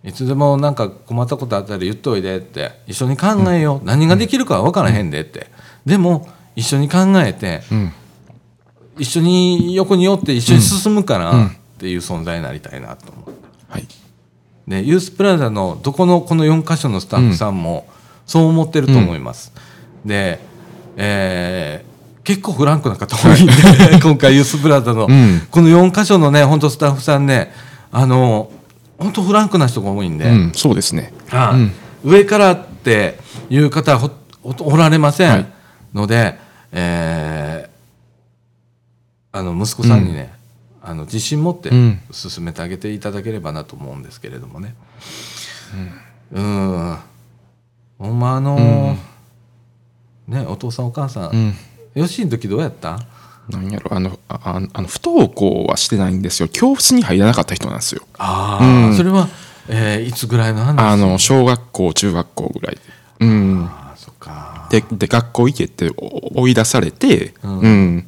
[0.03, 5.49] いつでもなんか困ったことあったら言っといでって一緒に考えよう、何ができるかは分からへんでって、
[5.85, 7.93] でも一緒に考えてうん。
[8.99, 11.47] 一緒に横に寄って一緒に進むからうん。
[11.47, 13.33] っていう存在になりたいなと思う。
[13.69, 13.87] はい。
[14.69, 17.89] でユースプラザのどこのこの4箇所のスタッフさんも
[18.27, 19.53] そう思ってると思います。
[20.05, 20.41] で、
[20.97, 21.91] えー
[22.23, 23.53] 結構フランクな方多いんで
[24.01, 25.43] 今回ユースプラザのうん。
[25.51, 27.53] この4箇所のね本当スタッフさんね
[27.91, 28.51] あの
[29.01, 31.13] 本当フランクな人が多いんで、うんそうですね。
[31.29, 31.73] はいうん。
[32.05, 34.11] 上からっていう方はほ
[34.43, 35.47] おおられません、はい。
[35.93, 36.39] ので、
[36.73, 37.71] えー
[39.33, 40.33] あの息子さんにね、
[40.83, 42.01] あの自信持ってうん。
[42.11, 44.75] 進めてあげていただければなと思うんですけれどもね。
[46.33, 46.99] うん。
[47.99, 48.19] ほん。
[48.19, 48.97] まあの
[50.27, 51.55] ねお父さんお母さん、うん。
[51.95, 52.99] よしの時どうやった？
[53.51, 56.49] なんやろあのあああの不登校はしてないんですよ。
[56.49, 58.03] 教室に入らなかった人なんですよ。
[58.19, 58.97] ああ、うん。
[58.97, 59.29] それは、
[59.69, 60.79] えーいつぐらいの話？
[60.81, 62.81] あの小学校中学校ぐらいで。
[63.21, 63.67] うん。
[63.67, 64.69] あーそっか。
[64.71, 67.59] でで学校行けってお追い出されて、うん。
[67.61, 68.07] うん。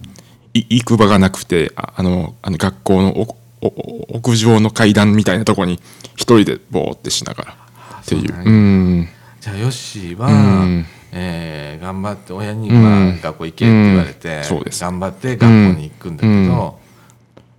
[0.55, 5.81] い行く場がなくてああのあの学校のおおお屋上の階段みたいなとこに
[6.15, 7.57] 一人でボーってしながら
[8.01, 8.29] っていう。
[8.29, 8.51] そうなんや。
[8.51, 9.09] うん。
[9.41, 10.33] じゃあヨッシーは、う
[10.67, 12.79] んえー頑張って親にはう
[13.13, 14.81] ん学校行けって言われて、うんそうです。
[14.81, 16.79] 頑張って学校に行くんだけど、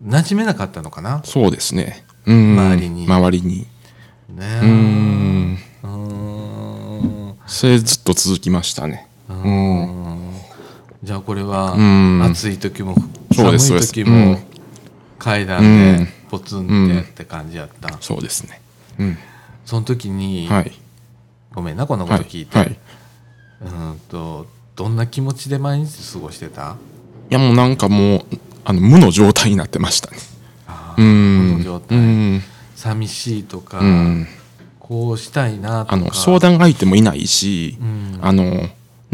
[0.03, 1.21] 馴染めなかったのかな？
[1.23, 3.05] そうですね、うん、周りに。
[3.05, 3.59] 周りに。
[3.59, 3.65] ね
[4.37, 5.57] うえん。
[5.83, 7.35] うーん。
[7.45, 9.07] それずっと続きましたね。
[9.29, 10.31] うん。
[11.03, 12.23] じゃあこれはうん。
[12.23, 14.47] 暑い時も寒そうですい時もそうです。
[15.19, 18.61] 階段でポツンってって感じやった、そうですね。
[18.99, 19.17] うん。
[19.65, 20.71] その時に、はい。
[21.53, 22.75] ごめんなこんなこはいと聞いて、はい、い
[23.65, 26.75] うーんとどんな気持ちで毎日過ごしてた？
[27.29, 28.25] やもうなんかもう
[28.65, 30.17] あの無の状態になってましたね。
[30.67, 31.51] あーうん。
[31.51, 32.41] この状態、うん。
[32.75, 34.27] 寂しいとか、うん。
[34.79, 35.93] こうしたいなとか。
[35.95, 38.19] あの相談相手もいないし、うん。
[38.21, 38.69] あの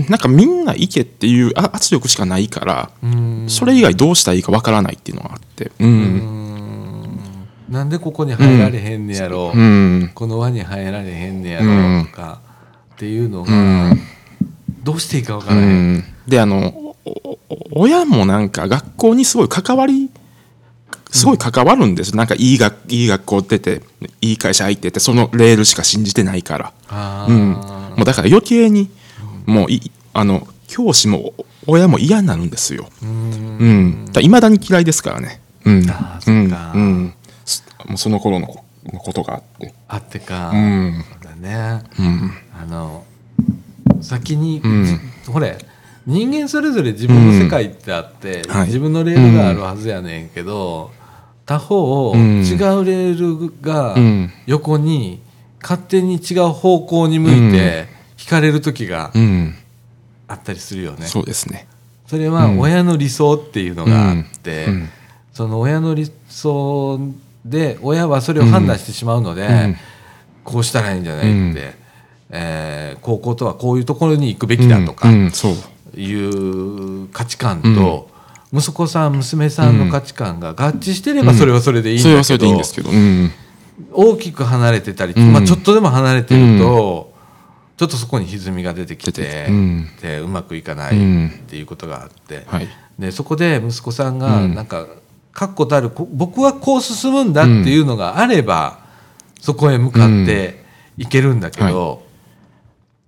[0.10, 3.46] なんかみんな行けっていうあ圧力しかないから、うん。
[3.50, 5.92] それ以外どうしたらいいかわからないっていうのがあってううん。
[5.92, 7.20] ん
[7.70, 10.12] なんでここに入られへんねやろ、うん。
[10.16, 12.40] この輪に入られへんねやろとか、
[12.96, 14.00] っていうのうが、ん
[14.90, 16.04] どうしていいか分かうらへん、ん。
[16.28, 16.96] であの
[17.72, 20.10] 親もなんか学校にすごい関わり
[21.12, 23.82] すごい関わるんです、なんかいい学いい学校出て
[24.22, 26.74] いい会社入っててそのレールしか信じてないから。
[26.88, 28.90] あうん、ーもうだから余計に
[29.46, 31.34] もういあの教師も
[31.68, 32.90] 親も嫌になるんですよ。
[33.02, 34.10] うん。
[34.16, 35.42] うん、いまだに嫌いですからね。
[35.66, 36.72] うん、あーそっか。
[36.76, 36.82] うん。
[36.82, 37.14] うん。
[37.46, 39.74] すもうその頃のこのことがあって。
[39.88, 41.84] あってか、うん、そうだね。
[42.00, 43.04] うん、あの
[44.02, 44.86] 先に、ん。
[44.86, 45.58] じほれ
[46.06, 48.68] 人間それぞれ自分の世界ってあって、はい。
[48.68, 50.92] 自分のレールがあるはずやねんけど、
[51.46, 52.44] 他方、うん。
[52.44, 54.32] 違うレールがうん。
[54.46, 55.22] 横に
[55.62, 59.56] 勝手に違う方向に向いて惹かれる時がうん。
[60.28, 61.06] あったりするよね。
[61.08, 61.68] そうですね。
[62.08, 64.74] それは親の理想っていうのがあって、うん。
[64.74, 64.90] うん。
[65.34, 67.00] その親の理想
[67.46, 69.78] で親はそれを判断してしまうので、ん。
[70.44, 71.76] こうしたらいいんじゃないって、
[72.30, 78.10] えー高校とはこういうところに行くべきだとかいう価値観と、
[78.54, 82.90] 息子さん娘さんの価値観が合致してればそれはそれでいいんだけど、
[83.94, 85.34] 大きく離れてたり、うん。
[85.34, 87.14] まあ、ちょっとでも離れてると、
[87.78, 89.48] ちょっとそこに歪みが出てきて、
[90.02, 92.68] でうまくいかないっていうことがあって、はい。
[92.98, 94.56] でそこで息子さんがうん。
[94.56, 94.88] なんか
[95.32, 98.80] 確固たるこ僕はこう進むんだっていうのがあれば、
[99.40, 100.64] そこへ向かって
[100.98, 101.06] い。
[101.06, 102.04] けるんだけど、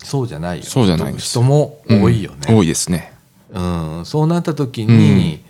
[0.03, 2.37] そうじゃないよそうじゃない人も多いよね。
[2.49, 3.13] うん多いですね。
[3.53, 3.61] う
[4.01, 5.43] ん、そうなった時に、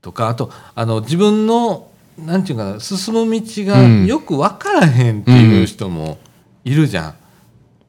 [0.00, 6.18] とかあとあの自分のなんていうかな進む道がうんよく分からへんっていう人も
[6.64, 7.14] いるじゃん。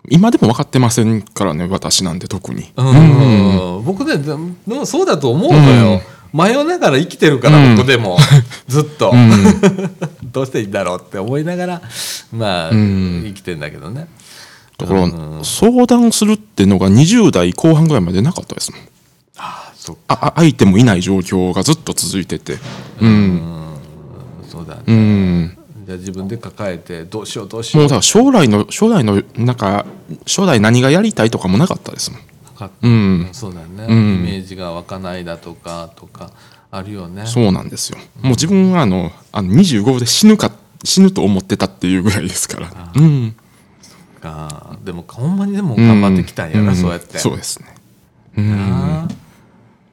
[0.09, 2.71] 今でも分かってませんからね私なんて特に。
[2.75, 3.83] うん。
[3.85, 4.33] 僕ねで
[4.73, 6.01] もそうだと思うのよ。
[6.33, 7.75] 迷いながら生きてるから、うん。
[7.75, 8.17] 僕でも。
[8.67, 9.31] ずっと、うん。
[10.31, 11.81] どうしていいんだろうって思いながら
[12.31, 13.23] まあ、うん。
[13.25, 14.07] 生きてんだけどね。
[14.81, 15.45] だからうん。
[15.45, 18.81] 相談するってのが20代後半ぐらいまでなかったですもん。
[19.37, 22.57] ああそっああ相手もいない状況がずっと続いてて。
[22.99, 23.41] うん。
[24.49, 24.81] そうだね。
[24.87, 25.57] うん。
[25.85, 27.83] じゃあ自分で抱えてどうしようどうしよう。
[27.83, 29.85] もうだから将来の将来のなんか
[30.25, 32.21] 将来何がやりたいとかもなかったですもん。
[32.61, 33.29] かうん。
[33.31, 34.15] そうだね、うん。
[34.15, 36.31] イメージが湧かないだとかとか
[36.69, 37.25] あるよね。
[37.25, 37.97] そうなんですよ。
[38.21, 40.51] もう自分はあのあの25で死ぬか
[40.83, 42.91] 死ぬと思ってたっていうぐらいですから。
[42.95, 43.35] うん
[44.21, 46.75] かでもほんまにでも頑張ってきたんやな、ん。
[46.75, 47.17] そうやって。
[47.17, 47.75] そうですね。
[48.37, 49.07] うん。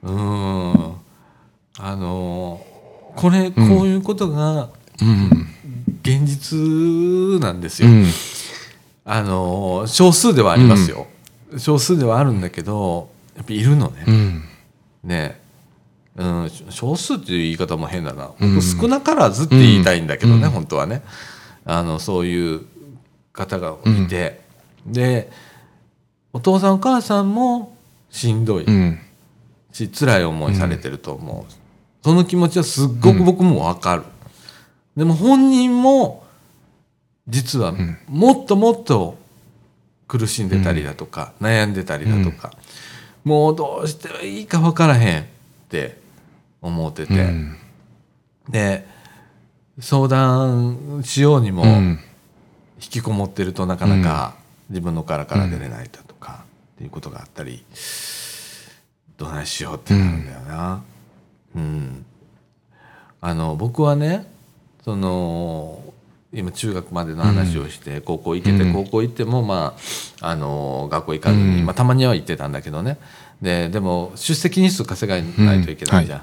[0.03, 0.93] うん。
[1.81, 2.64] あの
[3.17, 4.69] これ、こういうことが
[5.01, 5.49] うん。
[6.03, 8.07] 現実なんですよ、うん。
[9.05, 11.07] あの少数ではありますよ、
[11.59, 14.45] 少数ではあるんだけどやっぱいるのね、うん。
[15.05, 15.41] ね。
[16.17, 18.55] うん、少数っていう言い方も変だな、うん。
[18.57, 20.51] 僕少なからずって言いたいんだけどね、うん。
[20.51, 21.03] 本当はね。
[21.64, 22.62] あのそういう
[23.46, 24.40] 方がいて、
[24.87, 25.31] で
[26.33, 27.77] お父さんお母さんも
[28.11, 28.64] しんどい。
[28.64, 28.98] うん。
[29.70, 31.53] し辛い思いされてると思う、
[32.03, 34.03] その気持ちはすっごく僕も分かる、
[34.96, 36.24] でも本人も
[37.29, 37.74] 実は
[38.09, 39.16] もっともっと
[40.09, 42.53] 苦しんでたりだとか、悩んでたりだとか、
[43.24, 45.27] もうどうしていいか分からへんっ
[45.68, 45.98] て
[46.62, 47.57] 思ってて、うん。
[48.48, 48.87] で
[49.79, 52.01] 相談しようにもうん
[52.81, 54.37] 引きこもってるとなかなか
[54.71, 56.45] 自分の殻から出れないだとか
[56.77, 57.64] っていうことがあったり
[59.17, 60.83] どないしようってなるんだよな。
[61.57, 62.05] うん、
[63.21, 64.27] あの僕はね
[64.85, 65.83] その
[66.33, 68.73] 今中学までの話をして高校行けてうん。
[68.73, 69.75] 高校行ってもま
[70.21, 71.67] ああの学校行かずにうん。
[71.67, 72.99] まあたまには行ってたんだけどね。
[73.43, 76.23] ででも出席日数稼がないといけないじゃん。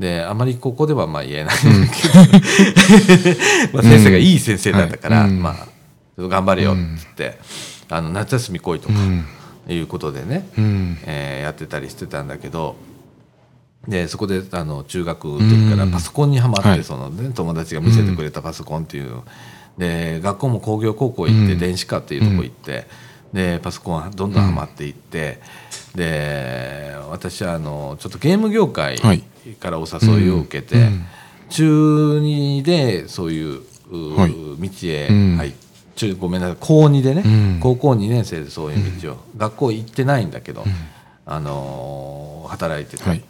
[0.00, 1.86] であまりここではまあ言えないん。
[1.86, 5.79] だけど、 まあ先生がいい先生だったから、まあ
[6.28, 7.38] 頑張れよっつって、
[7.88, 9.24] あの夏休み来いとかうん。
[9.68, 10.98] いうことでね、うん。
[11.04, 12.76] えーやってたりしてたんだけど
[13.86, 15.90] でそこであの中学の時からうん。
[15.90, 16.84] パソコンにはまって、はい。
[16.84, 19.10] そのね、友達が見せてくれたパソコンっていう。
[19.10, 19.24] の
[19.78, 21.58] で学校も工業高校行って、うん。
[21.58, 22.86] 電子科っていうとこ行って、
[23.32, 25.40] でパソコンはどんどんはまっていって、
[25.94, 29.22] で私はあのちょっとゲーム業界はい。
[29.58, 31.04] からお誘いを受けて、うん。
[31.48, 34.32] 中2でそういううはい。
[34.32, 35.36] 道へうん。
[35.36, 35.52] 入っ
[36.08, 37.60] 中ごめんなさい高2でね、うん。
[37.60, 40.64] 高校2年生でそういう道を、学校行ってないんだけど、
[41.26, 43.22] あのー働いてて、はい。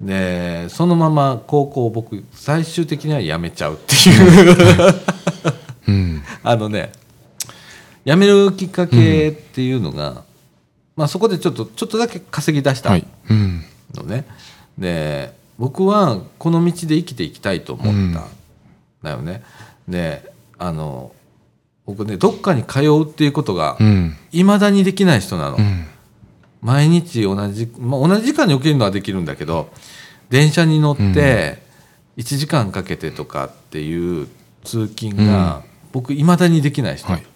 [0.00, 4.94] でそのまま高校僕最終的には辞めちゃうっていう。
[5.88, 6.22] うん。
[6.44, 6.92] あのね
[8.04, 10.22] 辞めるきっかけっていうのが、
[10.96, 13.06] まあ、そこでちょっとちょっとだけ稼ぎ出したはい。
[13.30, 13.64] うん。
[13.94, 14.26] のね、
[14.76, 18.30] で僕はこの道で生きていきたいと思ったん
[19.02, 19.42] だよね、
[19.88, 21.12] であの
[21.88, 24.14] 僕ねどっかに通うっていうことがうん。
[24.30, 25.86] いまだにできない人なの、うん。
[26.60, 29.70] 毎日同じ、まあ、同じ時間に起きるのはできるんだけど
[30.28, 31.62] 電車に乗って
[32.18, 34.28] 1時間かけてとかっていう
[34.64, 35.62] 通勤が
[35.92, 37.26] 僕いまだにできない人、はい。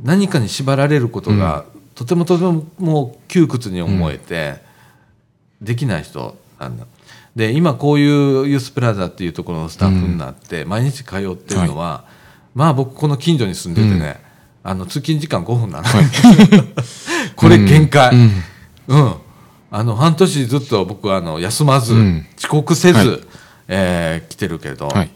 [0.00, 1.64] 何かに縛られることが
[1.96, 4.58] とてもとてももう窮屈に思えて
[5.60, 6.86] できない人なんだ。
[7.34, 12.04] で今こういうユースプラザっていうところのスタッフになって毎日通ってるのは、
[12.54, 14.20] まあ僕この近所に住んでてね、
[14.62, 15.84] あの通勤時間5分なの、
[17.36, 18.32] これ限界、うん。
[18.88, 19.14] うん、
[19.70, 22.26] あの半年ずっと僕はあの休まず、うん。
[22.38, 23.20] 遅刻せず、はい。
[23.68, 25.10] えー来てるけど、はい。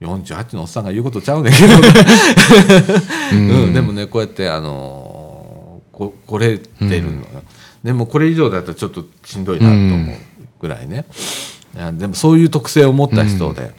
[0.00, 1.74] 48のおっさんが言うことちゃうねんけど、
[3.32, 3.36] う
[3.68, 3.72] ん。
[3.72, 7.26] でもねこうやってあのこ来れてるのよ、
[7.82, 10.16] でもこれ以上だとちょっとしんどいなと思う
[10.60, 11.06] ぐらいね、
[11.74, 13.72] いやでもそういう特性を持った人で、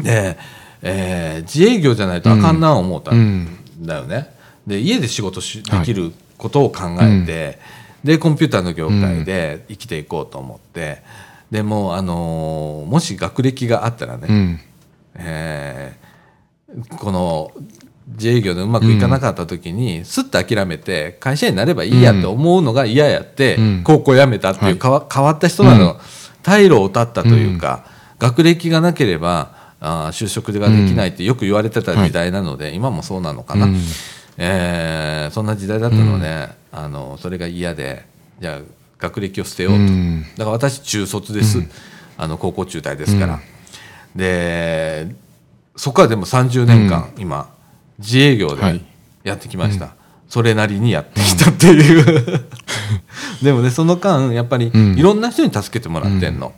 [0.00, 0.36] で、
[0.82, 4.34] えー自営業じゃないとあかんな思ったんだよね、
[4.66, 7.58] で家で仕事しできることを考えて、
[8.04, 11.02] でコンピューターの業界で生きていこうと思って
[11.50, 14.60] でも、あのーもし学歴があったらね、うん。
[15.16, 16.02] えー
[16.96, 17.52] この
[18.08, 23.82] 自営業でうまくいかなかった時に、すっと諦めて会社員になればいいやって思うのが嫌やって、うん。
[23.84, 25.06] 高校辞めたっていう、はい。
[25.12, 26.00] 変わった人なの、
[26.42, 27.84] 退路を断ったというか、
[28.18, 29.54] 学歴がなければ
[29.84, 33.76] あー就職ができないってよく言われてた時代なので、今もそうなのかな、うん。
[34.38, 38.06] えーそんな時代だったので、あのそれが嫌で
[38.40, 38.58] じゃあ
[38.98, 39.78] 学歴を捨てようと。
[39.78, 40.22] うん。
[40.36, 41.58] だから私中卒です、
[42.16, 43.40] あの高校中退ですから、
[44.14, 45.14] で
[45.76, 47.52] そこからでも30年間、今
[47.98, 48.84] 自営業ではい。
[49.24, 49.94] やってきました、
[50.28, 52.44] それなりにやってきたっていう。
[53.42, 54.98] でもねその間やっぱりん。
[54.98, 56.52] いろんな人に助けてもらってんの。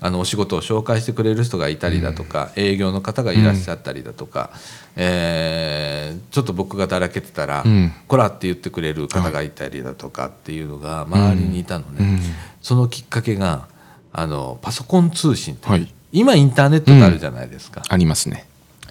[0.00, 4.50] あのお仕事を紹介してくれる人がいたりだとか、営業の方がいらっしゃったりだとか、
[4.96, 7.92] えーちょっと僕がだらけてたら「うん。
[8.08, 12.20] こら」って言ってくれる方がいたりだとかっていうのが周りにいたのね、うん。
[12.62, 13.66] そのきっかけが
[14.12, 15.88] あのパソコン通信っい。
[16.12, 18.46] 今インターネットがあるじゃないですか、ありますね。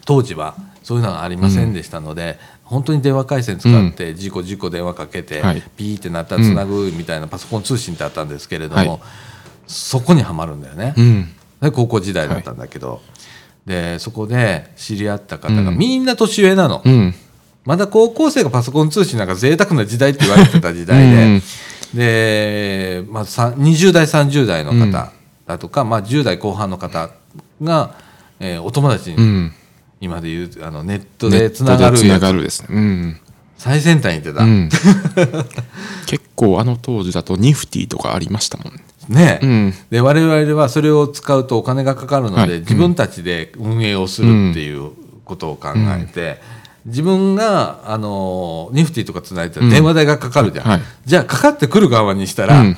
[0.05, 5.63] 当時はそういうのがありませんでしたので、本当に電話回線使って事故事故電話かけて、はい。
[5.75, 8.99] ピーってなったらつなぐみたいなパソコン通信ってあったんですけれども、はい
[9.69, 11.29] そこにはまるんだよね、うん。
[11.61, 13.01] で高校時代だったんだけど、
[13.65, 17.13] でそこで知り合った方がみんな年上なの、うん。
[17.65, 21.41] まだ高校生がパソコン通信なんか贅沢な時代って言われてた時代で、うん
[21.93, 25.11] で、まあ、さ20代30代の方
[25.47, 27.09] だとか、まあ、10代後半の方
[27.61, 27.95] が、
[28.39, 29.53] えーお友達に、うん。
[30.01, 32.07] 今で言うあのネットネでつながるやつ。
[32.07, 32.67] ながるですね。
[32.71, 33.19] うん。
[33.57, 34.69] 最先端に出た、うん。
[36.05, 39.73] 結構あの当時だとニフティとかありましたもんねね、うん。
[39.89, 42.59] で我々はそれを使うとお金がかかるので、はい。
[42.59, 44.91] 自分たちで運営をするっていう
[45.25, 46.39] ことを考えて、
[46.85, 50.81] 自分があのニフティとかつないでたら電話代がかかるじゃん、はい。
[51.05, 52.77] じゃあかかってくる側にしたら、うん。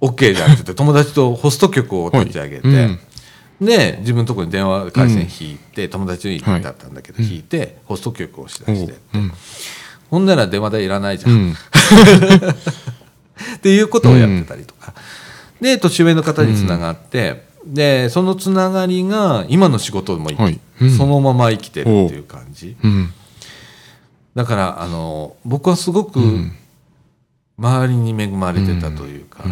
[0.00, 2.98] OK じゃんって言って友達とホスト局を立ち上げて、
[3.60, 9.18] で自分のところに電話回線引いて、友達にだったんだけど、引いてホスト局をしだして、う。
[9.18, 9.32] ん。
[10.10, 11.56] ほんなら電話代いらないじゃん、うん。
[13.56, 14.92] っていうことをやってたりとか、
[15.60, 20.60] で年上の方につながって、でそのつながりが今の仕事もいはい。
[20.80, 20.90] うん。
[20.90, 22.76] そのまま生きてるっていう感じ。
[22.82, 23.12] うん。
[24.34, 26.20] だからあの僕はすごく
[27.58, 29.44] 周りに恵まれてたというか、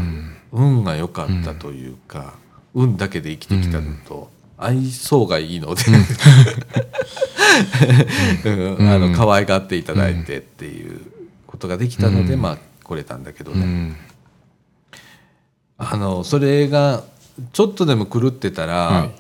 [0.52, 2.34] 運が良かったというか、
[2.74, 5.82] 運だけで生きてきたのと相性がいいので、
[8.44, 8.76] うん。
[8.92, 11.00] あの可愛がっていただいてっていう
[11.46, 13.96] ことができたので、まあ来れたんだけどね。
[15.78, 17.02] うんあのそれが
[17.52, 19.10] ちょっとでも狂ってたら、はい。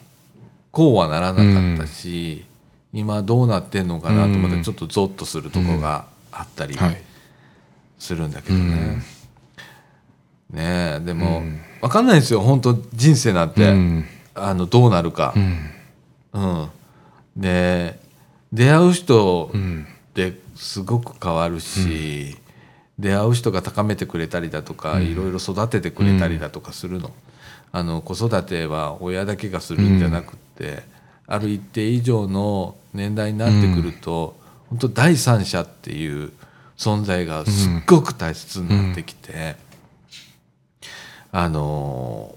[0.70, 2.44] こうはならなかったし、
[2.92, 7.02] 今どうなってんのかなと思ってちょっとゾッとするとこがあったりはい。
[7.98, 9.02] するんだけどね。
[10.50, 11.42] ねえでも、
[11.80, 14.04] 分かんないですよ本当人生なんて、うん。
[14.34, 15.32] あのどうなるか。
[15.36, 15.70] うん。
[16.32, 16.68] うん、
[17.36, 18.00] で
[18.52, 19.86] 出会う人うん。
[20.10, 22.36] ってすごく変わるし、
[22.98, 27.10] 出会う人が高めてくれたりだとか、いろいろ育ててくれたりだとかするの,、
[27.72, 30.82] あの子育ては親だけがするんじゃなくって、
[31.26, 34.36] ある一定以上の年代になってくると、
[34.68, 36.32] 本当第三者っていう
[36.76, 39.56] 存在がすっごく大切になってきて、
[41.32, 42.36] あの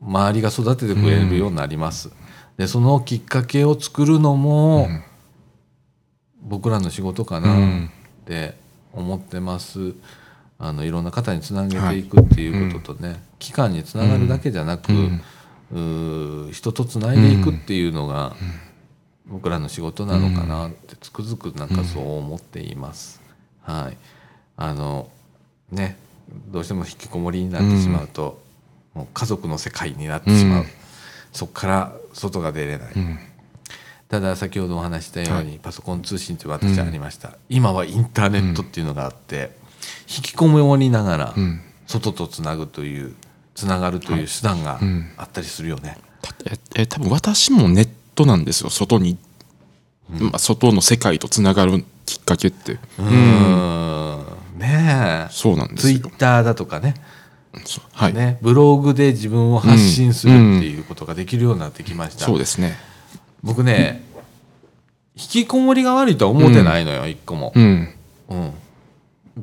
[0.00, 2.10] 周りが育ててくれるようになります。
[2.56, 4.88] でそのきっかけを作るのも、
[6.42, 7.86] 僕らの仕事かな。
[7.86, 7.90] っ
[8.24, 8.54] て
[8.92, 9.94] 思ってます。
[10.58, 14.92] あのいろんな方につなげていくっていうこととね、機関につながるだけじゃなく、
[15.72, 18.36] うー人とつないでいくっていうのが、
[19.26, 23.22] 僕らの仕事なのかなってつくづくなんかそう思っています。
[23.62, 23.96] はい、
[24.56, 25.08] あの
[25.70, 25.96] ね
[26.48, 28.42] どうしても引きこもりになってしまうと、
[28.92, 30.68] もう家族の世界になってしまう、うん。
[31.32, 33.18] そこから外が出れない、うん
[34.10, 39.56] ただ先ほどお話ししたように、パソコン通信って私ありました、今はインターネットっていうのがあって、
[40.08, 41.62] 引きこもりながらん。
[41.86, 43.14] 外外とつなぐという
[43.54, 44.78] つながるという手段が
[45.16, 45.98] あったりするよね。
[46.22, 49.18] たええ多分私もネットなんですよ外に、
[50.08, 52.74] まあ、外の世界とつながるきっかけって。
[52.74, 54.24] うーん。
[54.58, 55.32] ねえ。
[55.32, 56.94] そうなんですツイよッターだとかね。
[57.92, 62.24] はい、ねブログで自分を発信するっていうことができるようになってきました。
[62.26, 62.78] そうですね
[63.42, 64.04] 僕ね
[65.20, 67.52] 引きこもりが悪いとは思ってないのよ、一個も。
[67.54, 67.94] うん。
[68.30, 68.52] うん、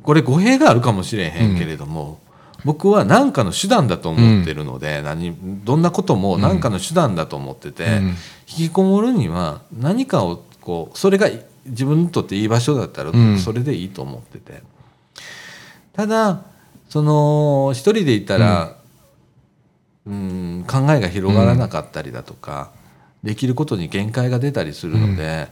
[0.02, 2.20] これ語弊があるかもしれへんけれども、
[2.66, 8.08] 僕は何かの手段だと思ってるので、何どんなことも何かの手段だと思ってて、うん。
[8.08, 8.16] 引
[8.48, 11.30] きこもるには何かをこうそれが
[11.66, 13.38] 自分にとっていい場所だったらうん。
[13.38, 14.64] それでいいと思ってて、
[15.94, 16.42] ただ
[16.90, 18.76] その一人でいたら、
[20.08, 22.72] うん、考えが広がらなかったりだとか、
[23.24, 25.48] できることに限界が出たりするので、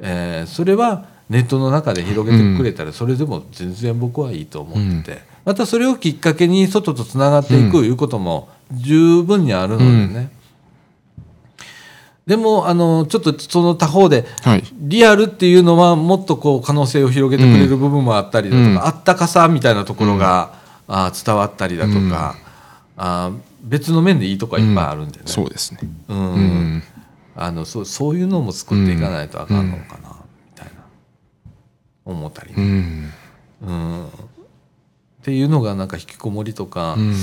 [0.00, 10.30] えーそれはネットの中で広げてくれたらそれでも全然僕はいいと思ってて、またそれをきっかけに外とつながっていくいうことも十分にあるのでね。
[12.26, 14.64] でもあのちょっとその他方ではい。
[14.72, 18.78] リアルっていうのはもっとこう可能性を広げてくれる部分もあったりだとか、うん。
[18.78, 20.54] あったかさみたいなところが、
[20.88, 22.36] あー伝わったりだとか、
[22.96, 25.80] あー別の面でいいとこはいっぱいあるんでね、そうですね。
[26.08, 26.34] うん。
[26.34, 26.82] うん。
[27.36, 30.72] あのそうそういうのも作っていかないとあかんのかな、みたいな。
[32.04, 33.12] 思ったりうね、ん。
[33.62, 34.06] うん。
[34.06, 34.08] っ
[35.22, 37.14] ていうのがなんか引きこもりとか、うん。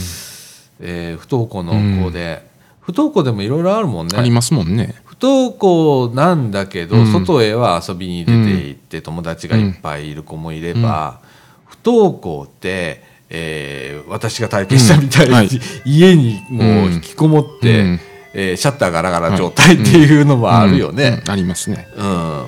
[0.79, 1.73] えー不登校の
[2.03, 2.47] 子で、
[2.79, 4.17] 不登校でもいろいろあるもんね。
[4.17, 4.95] ありますもんね。
[5.05, 7.11] 不登校なんだけど、うん。
[7.11, 11.19] 外へは遊びに出て行って友達がいっぱいいる子もいれば、
[11.65, 15.35] 不登校って、えー私が体験したみたいに、うん。
[15.35, 15.49] はい。
[15.85, 17.99] 家にもう引きこもって、うん。
[18.33, 21.21] えーシャッターガラガラ状態っていうのもあるよね。
[21.25, 21.31] うん。
[21.31, 21.87] ありますね。
[21.95, 22.45] うん。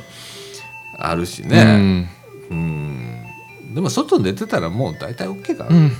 [0.98, 2.10] あるしうね、ん。
[2.50, 3.26] うん。
[3.76, 5.92] でも外に出てたらもう大体 OK かうな、ん。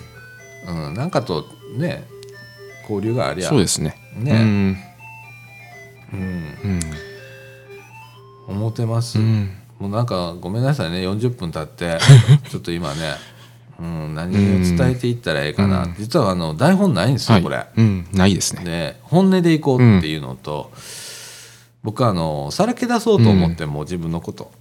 [0.90, 0.94] うん。
[0.94, 1.46] なんかと
[1.78, 2.04] ね
[2.84, 3.96] 交流がありゃそうですね。
[4.16, 4.32] ね。
[6.14, 6.80] うん。
[8.48, 9.52] 思ってます、うん。
[9.78, 10.98] もうなんかごめんなさいね。
[11.08, 12.00] 40分経って
[12.50, 13.14] ちょっと今ね、
[13.80, 15.96] うん、何を伝えていったらええかな、うん。
[15.98, 17.44] 実はあの台本ないんですよ、はい。
[17.44, 17.66] これ。
[17.78, 18.64] うんないですね。
[18.64, 20.72] で本音でいこうっていうのと、
[21.84, 24.52] 僕はあのさらけ出そうと思ってもう自分のこと、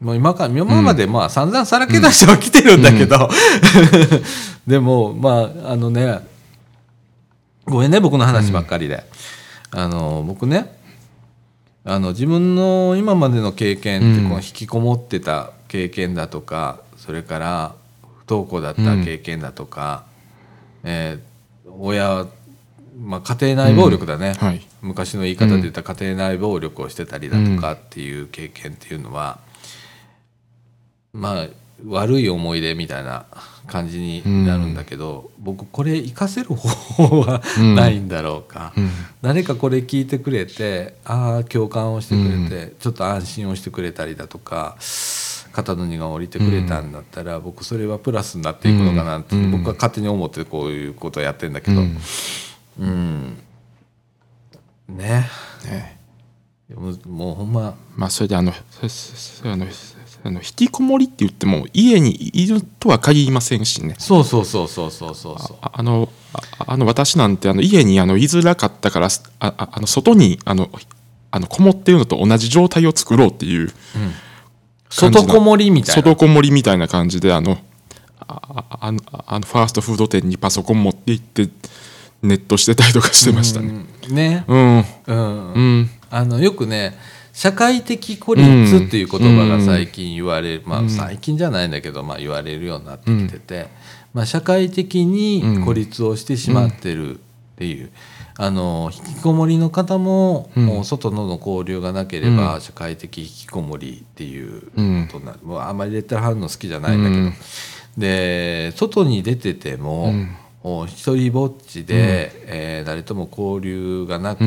[0.00, 3.28] もう今から今までまあ散々さらけ出してはきてるんだけど、
[4.66, 6.20] でもまああのね
[7.64, 9.04] ごめんね僕の話ばっかりで、
[9.72, 10.78] あの僕ね
[11.84, 14.28] あの自分の今までの経験ってうん。
[14.28, 17.77] この引きこもってた経験だとか、それから不
[18.28, 20.04] 登校だった経験だとか、
[20.84, 21.28] えー
[21.80, 22.26] 親、
[23.00, 24.66] まあ、家庭内暴力だね、はい。
[24.82, 29.38] 昔の言い方で言ったら家庭内暴力をしてたりだとかっていう経験っていうのは、
[31.12, 31.46] まあ
[31.86, 33.26] 悪い思い出みたいな
[33.68, 36.68] 感じになるんだけど、僕これ活かせる方
[37.06, 37.74] 法はうん。
[37.76, 38.90] ないんだろうか、うん。
[39.22, 44.76] 誰かこれ聞いてくれてああ共感をしてくれて、ちょっと安心をしてくれたりだとか
[45.58, 49.50] 肩の荷が下りてくれたんだったら、僕それはプラスになっていくのかなって、うん。
[49.50, 51.98] 僕は勝手に思ってこういうことをやってんだけど、うん。
[52.78, 53.36] うん、
[54.96, 55.28] ね。
[55.64, 55.98] ね。
[56.72, 57.74] もうもうほんま。
[57.96, 59.66] まあそれであのあの
[60.24, 63.96] あの引きこもりって言っても家にいるとは限りませんしね。
[63.98, 65.38] そうそうそうそうそうそう。
[65.38, 66.08] そうああの
[66.58, 69.08] ああの私なんてあの家にあの居づらかったから
[69.40, 70.70] あああの外にあの
[71.32, 74.27] あのこもってるのと同じ状態を作ろうっていう感じの
[74.90, 76.02] 外こもりみたいな。
[76.02, 77.58] 外こもりみたいな感じであの
[78.20, 81.48] あああのあのファーストフード店にパソコン持って行って
[82.22, 83.86] ネットしてたりとかしてましたね。
[84.08, 84.14] うん。
[84.14, 84.44] ね。
[84.46, 86.98] うん、うん、うん、あのよくね
[87.38, 93.68] 社会的孤立っていう言葉が最近言われる、まあ最近じゃないんだけど、まあ、言われるようになってきてて、
[94.12, 97.18] まあ、社会的に孤立をしてしまってるっ
[97.56, 97.90] ていう、
[98.40, 100.66] あの引きこもりの方も,、うん。
[100.66, 104.60] もう外との交流がなければ、社会的引きこもりっていう
[105.08, 107.34] ことになる、もうあんまりレッテル貼るの好きじゃないんだけど、うん。
[107.98, 110.14] で外に出てても、
[110.62, 114.44] う一人ぼっちで、えー誰とも交流がなく、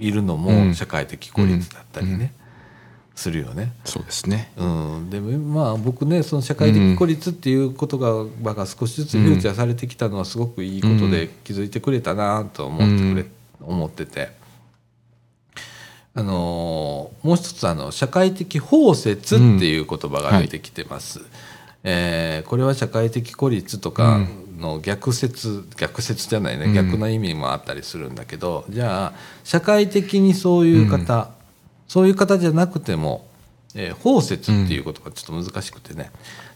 [0.00, 0.40] いるのうん。
[0.68, 2.32] も社会的孤立だったりね、
[3.14, 3.72] するよね。
[3.84, 4.52] そうですね。
[4.56, 13.26] うん、でもまあ僕ねその社会的孤立っていうことが,、まあ、少しずつフューチャーされてきたのはすごくいいことで気づいてくれたなと思ってくれ、
[13.60, 14.30] 思ってて。
[16.16, 21.20] あのーもう一つあの社会的包摂っていう言葉が出てきてます。
[21.82, 24.20] えーこれは社会的孤立とか
[24.58, 29.12] の逆説、逆説じゃないね、逆の意味もあったりするんだけどじゃあ
[29.42, 31.30] 社会的にそういう方、
[31.88, 33.26] そういう方じゃなくても、
[33.74, 36.10] えー包摂っていう言葉ちょっと難しくてね、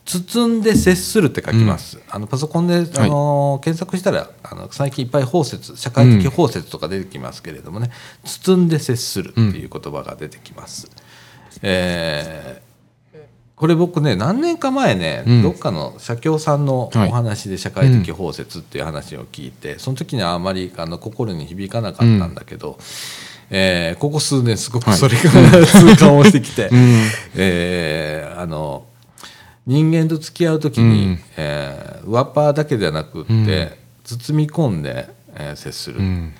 [0.05, 7.91] 包んで接するって書きます、あのパソコンで、あのー検索したらあの最近いっぱい包摂社会的包摂とか出てきますけれどもね、
[8.25, 10.89] 包んで接するっていう言葉が出てきます。
[11.63, 12.69] えー
[13.59, 15.43] これ僕ね何年か前ね、うん。
[15.43, 17.11] どっかの社協さんのおはい。
[17.11, 22.79] 話で社会的包摂っていう話を聞いて、その時にはあまりあの心に響かなかったんだけど、
[23.51, 25.23] えーここ数年すごくそれが、
[25.67, 27.03] 痛感をしてきて、 うん。
[27.37, 28.85] えーあの
[29.67, 31.21] 人間と付き合う時に、うん。
[31.37, 33.71] えー上っ側だけではなくって、うん。
[34.05, 36.33] 包み込んで、えー接する、うん。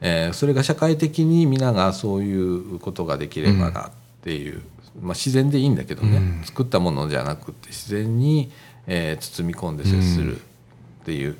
[0.00, 3.90] えーそれが社会的に皆がそういうことができればなっ
[4.22, 4.62] ていう、
[5.02, 6.42] まあ、自然でいいんだけどね、うん。
[6.44, 8.50] 作ったものじゃなくて自然に、
[8.86, 10.40] えー包み込んで接するっ
[11.04, 11.36] ていう。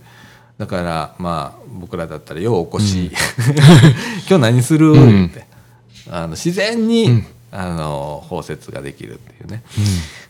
[0.64, 3.10] だからまあ僕らだったら「ようお越し、
[4.28, 5.26] 今日何する?」ん。
[5.26, 5.44] って。
[6.10, 9.62] あの自然に、あの包摂ができるっていうね、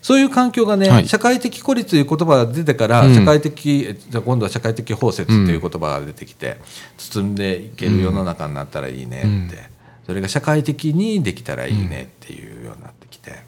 [0.01, 1.07] そういう環境がね、はい。
[1.07, 3.15] 社会的孤立という言葉が出てから、うん。
[3.15, 6.57] 社会的えじゃあ今度は社会的包摂という言葉が出てきて、
[6.97, 9.49] 包んでいける世の中になったらいいねって、うん。
[10.05, 13.43] それが社会的にできたらいいねっていうようになってきて。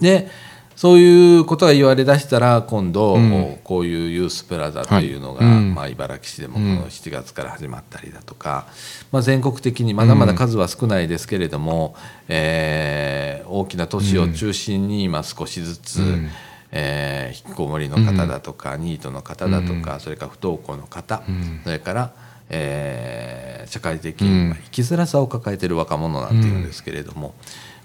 [0.00, 0.28] で
[0.76, 3.58] そういうことが言われだしたら今度、ん。
[3.62, 8.66] こういうユースプラザというのが、まあ、茨城市でもこの7月から始まったりだとか、
[9.12, 11.94] まあ、全国的にまだまだ数は少ないですけれども、
[12.28, 16.30] えー大きな都市を中心に今少しずつ、ん。
[16.72, 21.60] えー引きこもりの方だとか、ニートの方だとか、それから不登校の方、ん。
[21.62, 22.12] それから、
[22.50, 27.34] えー社会的生きづらさを抱えている若者なんていうんですけれども、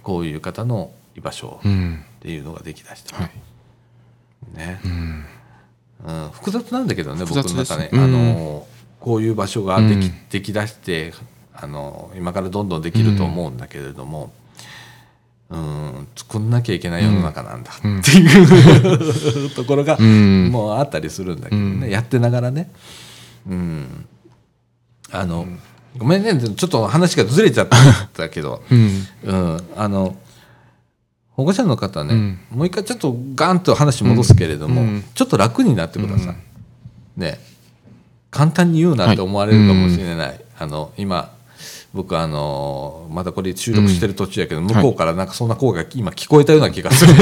[0.03, 2.03] こういう方の居場所うん。
[2.19, 3.29] っていうのができだした、は
[4.53, 4.57] い。
[4.57, 5.25] ね、うん。
[6.05, 7.99] うん、複雑なんだけどね僕の中ね、うん。
[7.99, 8.67] あの
[8.99, 11.13] こういう場所ができ,、うんできだして
[11.53, 14.31] あの今からどんどんできると思うんだけれども、
[15.49, 20.49] うん、作んなきゃいけない世の中なんだっていう、ところが、うん。
[20.51, 21.89] もうあったりするんだけどね、うん。
[21.89, 22.71] やってながらね、
[23.47, 24.07] うん、
[25.11, 25.45] あの、
[25.97, 26.39] ごめんね。
[26.39, 27.67] ちょっと話がずれちゃっ
[28.13, 29.07] たけど、 うん。
[29.23, 30.15] うん、あの
[31.39, 32.39] 保護者の方ね、うん。
[32.51, 35.03] もう一回ちょっとガンと話戻すけれども、うん。
[35.13, 36.35] ちょっと楽になってください、
[37.19, 37.39] ね。
[38.29, 41.31] 簡単に言うなって思われるかもしれない、あの今
[41.93, 47.13] 僕あのまだこれ収録してる途中やけど、向こうからなんかそんな声が今聞こえたような気がする。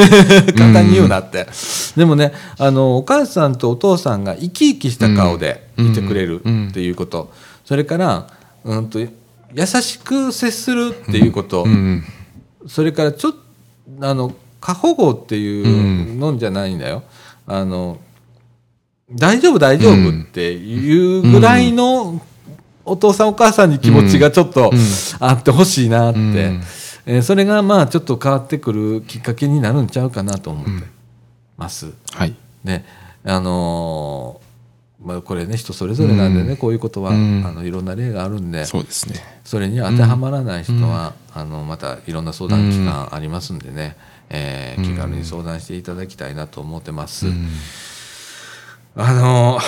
[0.56, 1.46] 簡単に言うなって、
[1.94, 7.30] でもねあのお母さんとお父さんが生き生きした顔でいてくれるっていうこと、
[7.66, 8.28] それから、
[8.64, 9.08] うん、と優
[9.66, 12.02] しく接するっていうこと、うん。
[12.66, 13.47] それからちょっと
[14.00, 17.02] あの過保護っていうのんじゃないんだよ。
[17.46, 17.98] あの
[19.10, 22.20] 大丈夫大丈夫っていうぐらいの
[22.84, 24.70] お父さんお母さんに気持ちがちょっと
[25.20, 26.24] あってほしいなって、ん。
[27.06, 30.86] えーそれがまあちょっと変わってくるきっかけになるんちゃうかなと思って
[31.56, 31.94] ます。
[32.12, 32.34] はい。
[32.64, 32.84] ね
[33.24, 34.47] あのー
[35.00, 37.44] まあ、これね人それぞれなんでね、こういうことは、うん。
[37.46, 39.14] あのいろんな例があるんでそうですね。
[39.44, 43.96] それに当てはまらない人は、あのまたいろんな相談機関ありますんでね、
[44.28, 47.26] えー気軽に相談していただきたいなと思ってます。
[48.96, 49.60] あの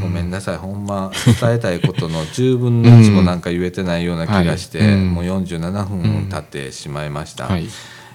[0.00, 0.56] ごめんなさい。
[0.56, 7.46] ほんま伝えたいことの10分の1もなんか言えてないような気がして、もう47分経ってしまいました。
[7.46, 7.68] はい。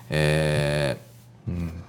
[0.09, 1.80] えー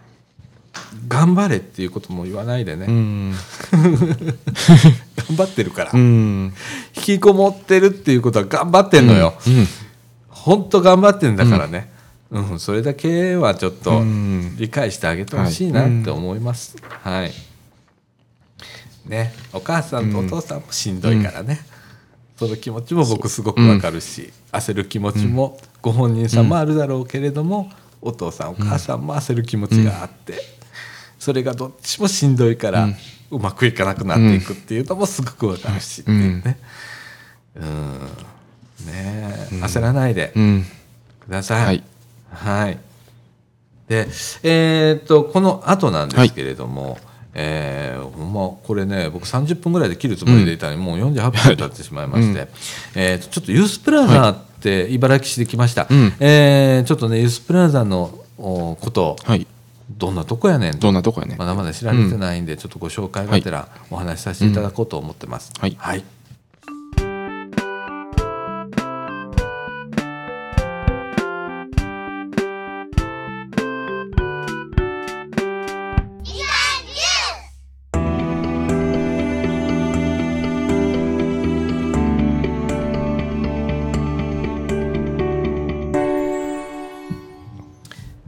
[1.09, 3.35] 頑張れっていうことも言わないでね、うん。
[3.73, 6.55] 頑張ってるから、うん。
[6.97, 9.35] 引きこもってるっていうことは頑張ってんのよ。
[9.47, 9.68] うん。
[10.29, 11.91] 本当頑張ってんだからね、
[12.31, 12.61] うん。
[12.61, 14.57] それだけはちょっとうん。
[14.57, 16.77] 理解してあげてほしいなって思います。
[17.03, 17.33] はい、
[19.07, 21.61] ねお母さんとお父さんもしんどいからね、
[22.39, 27.70] その気持ちも僕すごくわかるし、焦る気持ちもご本人さんもあるだろうけれども、
[28.01, 30.62] お父さんお母さんも焦る気持ちがあって、
[31.23, 32.89] それがどっちもしんどいから、
[33.31, 36.59] うまくいかなくなっていくっていうのもすごくわかるしっていうね。
[37.55, 37.64] うん。
[38.87, 40.66] ねえ焦らないでうん。
[41.20, 41.64] ください。
[41.64, 41.85] はい。
[42.33, 42.79] はい。
[43.87, 44.09] で、
[44.43, 46.99] えーっと、この後なんですけれども、
[47.35, 52.49] えーほんまこれね僕30分ぐらいで切るつもりでいたのに、もう48分経ってしまいまして、
[52.97, 56.12] えーっとちょっとユースプラザって茨城市で来ました、うん。
[56.18, 59.47] えーちょっとねユースプラザのおことはい
[59.99, 60.78] どんなとこやねんと。
[60.80, 65.53] どんなとこやねまだまだ知られてないんで、ちょっとご紹介がてらお話しさせていただこうと思ってます。
[65.59, 65.76] はい。
[65.78, 66.05] はい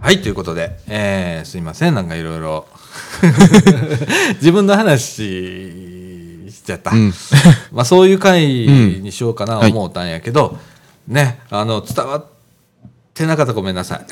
[0.05, 2.67] はいということで、えーすいませんなんかいろいろ。
[4.37, 5.03] 自分の話
[6.51, 7.15] しちゃった、うん。
[7.73, 9.71] まあそういう回にしようかなはい。
[9.71, 10.59] 思ったんやけど、
[11.09, 12.25] ねあの伝わっ
[13.15, 14.07] てなかったらごめんなさい。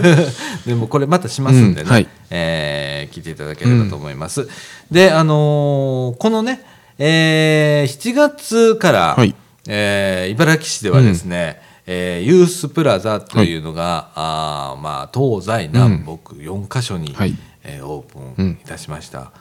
[0.66, 2.08] でもこれまたしますんでね、うんはい。
[2.30, 4.48] えー聞いていただければと思います、
[4.90, 6.62] であのーこのね、
[6.98, 9.34] えー7月から、はい。
[9.68, 17.34] えー茨城市ではですね、えーユースプラザというのが、あーまあ、東西南北4カ所に、はい。
[17.62, 19.32] えーオープンいたしました、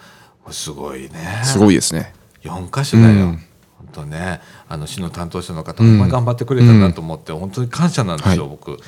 [0.44, 1.42] これすごいね。
[1.44, 2.14] すごいですね。
[2.44, 3.44] 4箇所だよ、うん。
[3.78, 4.42] 本当ね。
[4.70, 5.98] あの市の担当者の方ほん。
[5.98, 8.50] まに頑張ってくれたなと思って、本当に感謝なんですよ、はい。
[8.52, 8.80] 僕。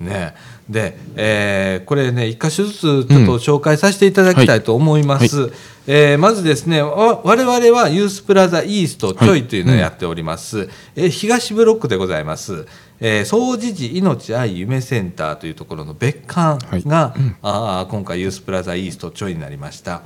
[0.00, 0.34] ね。
[0.68, 5.52] で、えーこれね1箇所ずつちょっと紹介させていただきたいと思います、
[5.86, 12.66] えーまずですねわ我々はユースプラザイーストちょいというのをやっております、えー東ブロックでございます、
[13.00, 20.02] えー、総持寺命愛夢センターというところの別館が、あー今回ユースプラザイーストちょいになりました。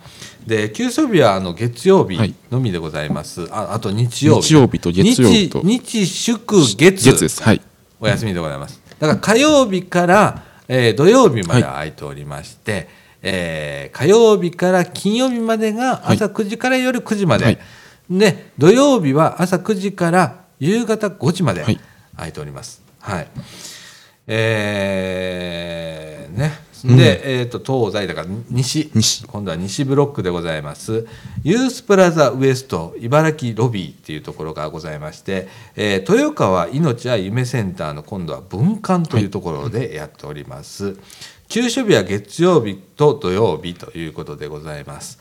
[0.47, 2.35] で休養日はあの月曜日はい。
[2.51, 4.49] のみでございます、ああと日曜日。
[4.49, 5.61] 日曜日と月曜日と。
[5.61, 6.77] 日日祝月。
[6.77, 7.43] 月です。
[7.43, 7.61] はい。
[8.01, 8.81] お休みでございます。
[8.99, 12.89] だから火曜日から、えー土曜日まで空いておりまして、
[13.23, 17.59] えー火曜日から金曜日までが朝9時から夜9時まで、はい。
[18.11, 21.63] で土曜日は朝9時から夕方5時まで。
[21.63, 21.79] はい
[22.19, 22.83] 空いております。
[23.01, 23.29] はい、
[24.27, 26.69] えーね。
[26.85, 28.93] で、えー、と東西だから西。
[28.95, 29.27] 西。
[29.27, 31.09] 今度は西ブロックでございます。
[31.43, 40.97] ユースプラザウエスト茨城ロビーっていうところがございまして、えー豊川命愛夢センターの今度は文館というところでやっております、
[41.49, 45.19] 休所日は月曜日と土曜日ということでございます。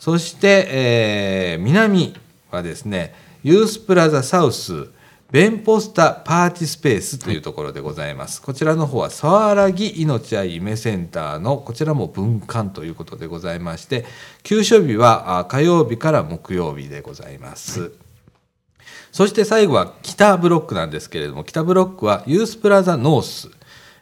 [0.00, 2.14] そして、えー南
[2.50, 4.90] はですねユースプラザサウス
[5.30, 8.40] ベンポスタパーティスペースというところでございます。
[8.40, 14.06] こちらの方は沢良木命愛夢センターのこちらも分館ということでございまして、
[14.42, 17.92] 休所日はあ火曜日から木曜日でございます。
[19.12, 23.50] そして最後は北ブロックなんですけれども、北ブロックはユースプラザノース、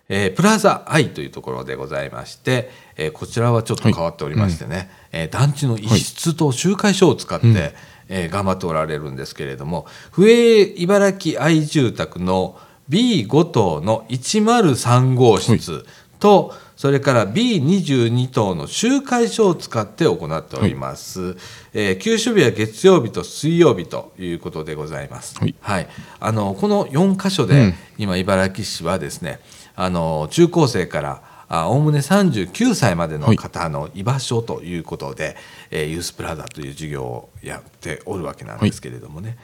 [0.09, 7.75] えープラザアイというところでございまして、えーこちらはちょっと変わっておりましてね、えー団地の一室と集会所を使って、
[8.09, 15.85] えー頑張っておられるんですけれども、笛茨城愛住宅の B5 棟の103号室
[16.19, 21.37] と、それから B22 棟の集会所を使って行っております。
[21.73, 25.37] えー休所日は月曜日と水曜日ということでございます。
[25.61, 25.89] はい
[26.21, 29.41] あのこの4箇所で、今茨城市はですね
[29.75, 35.37] あの中高生からあおおむね39歳までの方の居場所ということで、
[35.71, 39.39] えーユースプラザという授業をやっておるわけなんですけれどもね、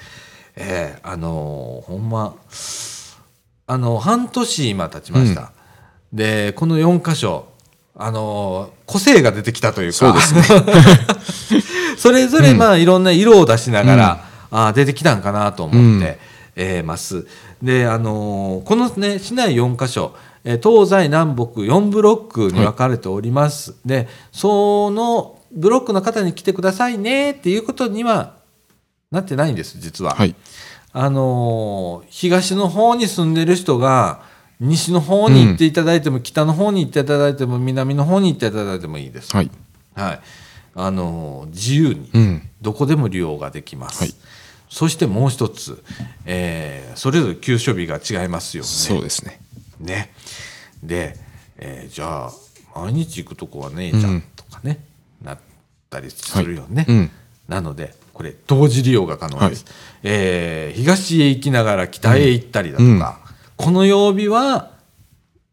[0.57, 2.35] えーあのほんま
[3.67, 5.53] あの半年今経ちました、
[6.13, 7.47] でこの4箇所
[7.95, 9.97] あの個性が出てきたというか。
[9.97, 10.43] そうですね。
[11.97, 16.19] それぞれまあいろんな色を出しながら、あー出てきたんかなと思って、
[16.57, 17.27] えーます。
[17.63, 23.75] であのーこのね市内4カ所えー東西南北4ブロックに分かれております。
[23.85, 28.35] でそのブロックの方に来てくださいねっていうことには
[29.11, 30.15] なってないんです実は。
[30.15, 30.35] はい
[30.95, 34.23] あのー東の方に住んでる人が
[34.61, 39.35] 西の方に行っていただいても、北の方に行っていただいても南の方に行っていただいてもいいです。
[39.35, 39.51] はい
[39.95, 40.21] はい、
[40.75, 44.03] あの自由にうんどこでも利用ができます。
[44.03, 44.15] はい
[44.69, 45.85] そしてもう一つ、
[46.25, 48.69] えーそれぞれ休所日が違いますよね。
[48.69, 49.41] そうですね
[49.83, 50.13] ね。
[50.83, 51.17] で、
[51.59, 52.33] えーじゃあ
[52.75, 54.83] 毎日行くとこはねえじゃんとかね、
[55.23, 55.39] なっ
[55.91, 56.87] たりするよね。
[56.89, 57.11] うん。
[57.49, 59.65] なのでこれ同時利用が可能です、
[60.03, 63.21] えー東へ行きながら北へ行ったりだとか、
[63.57, 64.71] この曜日は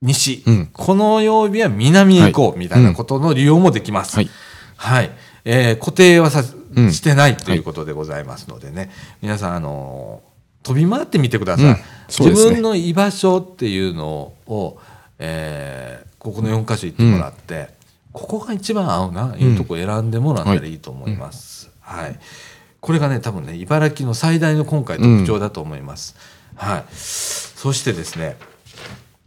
[0.01, 0.69] 西、うん。
[0.71, 4.15] この曜日は南へ行こうみたいなことの利用もできます。
[4.15, 4.29] はい。
[4.77, 5.11] はい。
[5.43, 6.43] えー固定はさ、
[6.75, 6.93] うん。
[6.93, 10.28] してないということでございますのでね、皆さん、あのー
[10.63, 11.73] 飛び回ってみてください、うん。
[11.73, 11.83] ね。
[12.07, 14.79] 自分の居場所っていうのを、
[15.19, 17.69] えーここの4箇所行ってもらって、
[18.11, 21.71] ここが一番合うないうとこ選んでもらったらいいと思います。
[21.79, 22.19] はい。
[22.81, 26.17] これがね多分ね茨城の最大の今回特徴だと思います。
[26.55, 28.35] はい、そしてですね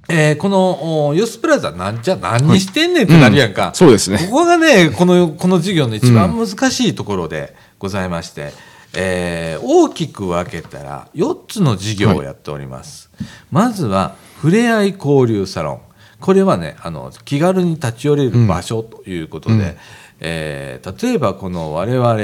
[0.09, 4.18] えーこのおユースプラザなんじゃ何にしてんねんってなるやんか、そうですね。
[4.18, 8.53] ここがねこのこの授業の一番難しいところでございまして、
[8.95, 13.11] えー大きく分けたら4つの授業をやっております、
[13.51, 15.80] まずはふれあい交流サロン。
[16.20, 19.76] これはねあの気軽に立ち寄れる場所ということで、
[20.20, 22.20] えー例えばこの我々、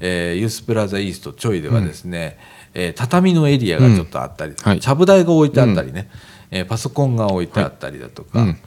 [0.00, 2.38] えーユースプラザイーストちょいではですね、
[2.74, 4.80] えー畳のエリアがちょっとあったり、はい。
[4.80, 6.10] ちゃぶ台が置いてあったりね、
[6.50, 8.58] えーパソコンが置いてあったりだとか、うん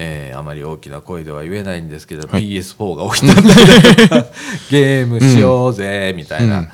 [0.00, 2.48] えーあまり大きな声では言えないんですけど、はい。
[2.48, 4.26] PS4 が置いてあったりだ
[4.70, 6.68] ゲームしようぜみたいな、うん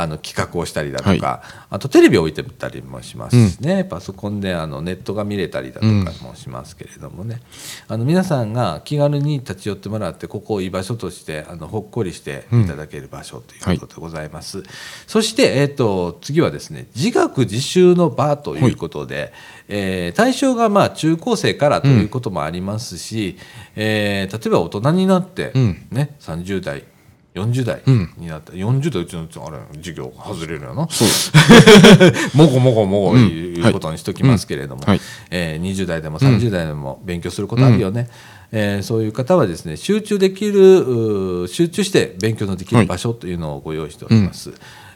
[0.00, 7.40] あの企画をしたりだとか、あとテレビを置いてたりもしますしね、パソコンであのネットが見れたりだとかもしますけれどもね、
[7.88, 14.62] あの皆さんが気軽に立ち寄ってもらってここを居場所としてあのほっこりしていただける場所ということでございます。
[15.08, 19.32] そして、えー、と次はですね自学自習の場ということで、
[19.68, 23.36] えー対象がまあ中高生からということもありますし、
[23.74, 25.86] えー例えば大人になって、うん。
[25.90, 26.84] ね、30代
[27.42, 28.12] 40代うん。
[28.16, 30.88] になった、40代うちのあれ授業外れるよな。
[30.90, 31.08] そう。
[32.36, 33.26] もごもごもごうん。
[33.28, 34.88] いうことにしときますけれども、はい。
[34.90, 35.00] はい。
[35.30, 38.08] えー20代でも30代でも勉強することあるよね、
[38.52, 44.52] えーそういう方はですね集中できる集中して勉強のできる場所というのをご用意しております。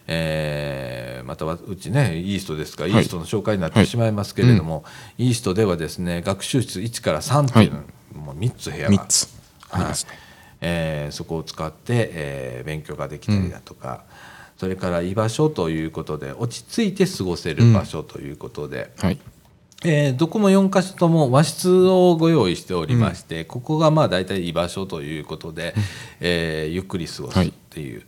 [0.09, 3.03] えーまたはうちねイーストですから、はい。
[3.03, 4.85] イーストの紹介になってしまいますけれども、
[5.19, 7.81] イーストではですね学習室1から3というの、
[8.25, 9.29] もう3つ部屋が3つ
[9.71, 10.22] ありますね。
[10.63, 14.05] えーそこを使って、えー勉強ができたりだとか、
[14.57, 19.19] それから居場所ということで落ち着いて過ごせる場所ということで、はい。
[19.85, 25.75] えーどこも4か所とも和室をご用意しておりまして、ここがまあ大体居場所ということで、
[26.21, 28.03] えーゆっくり過ごすっていう、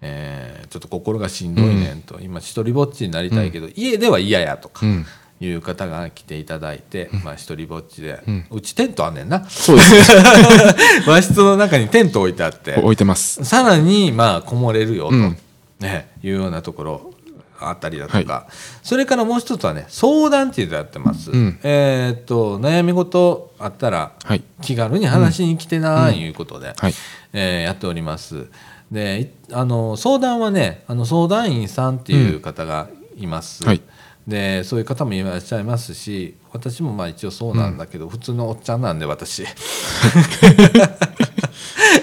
[0.00, 4.86] えーちょっと心がしんどいねんと、今一人ぼっちになりたいけど、家では嫌やとか。
[5.40, 8.20] うんいう方が来ていただいて、まあ一人ぼっちで、
[8.50, 9.44] うちテントあんねんな。
[9.48, 10.24] そうですね。
[11.06, 12.74] 和室の中にテント置いてあって。
[12.74, 13.44] 置いてます。
[13.44, 15.36] さらにまあこもれるよと、うん。
[15.78, 17.12] ね、いうようなところ
[17.60, 18.48] あったりだとか、
[18.82, 21.58] それからもう一つはね相談っていうのやってます、ん。
[21.62, 24.42] えーっと悩み事あったらはい。
[24.60, 26.94] 気軽に話しに来てないうことで、はい。
[27.32, 28.46] えーやっております。
[28.90, 33.82] でいあの相談はねあの相談員さんっていう方がいます、はい
[34.28, 39.44] でそういう方もいらっしゃいますし私もまあ一応そうなんだけど、普通のおっちゃんなんで私。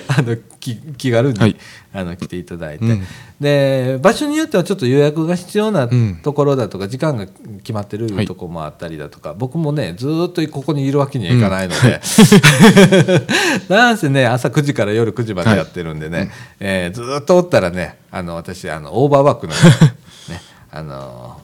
[0.08, 1.56] あの気気軽に、はい。
[1.94, 3.04] あの来ていただいて、うん。
[3.40, 6.16] で場所によってはちょっと予約が必要なうん。
[6.24, 8.26] ところだとか、時間が決まってるはい。
[8.26, 12.02] とこもあったりだとか、僕もねずーっとここにいるわけにはいかないので、
[13.70, 19.70] なんせね朝9時から夜9時までやってるんでね、えーずーっとおったらねあの私あのオーバーワークなんで、
[20.34, 21.42] ね、あの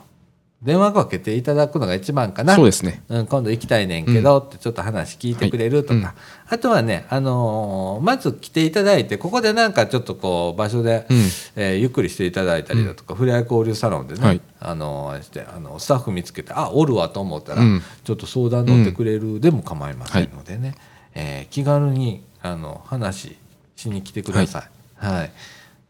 [0.63, 2.55] 電話かけていただくのが一番かな。
[2.55, 3.01] そうですね。
[3.09, 6.09] うん、今度行きたいねんけどってちょっと話聞いてくれるとか、はいうん。
[6.49, 11.17] あとはね、あのーまず来ていただいてここでなんかちょっとこう場所で、うん。
[11.55, 14.41] えーゆっくりしていただいたりだとか、ふれあい交流サロンでね、はい。
[14.59, 17.81] あのしてあのスタッフ見つけてあおるわと思ったら、うん。
[18.03, 20.75] ちょっと相談乗ってくれるでも構いませんのでね、
[21.15, 23.35] えー気軽にあの話
[23.75, 24.59] しに来てくださ
[25.01, 25.05] い。
[25.05, 25.31] はい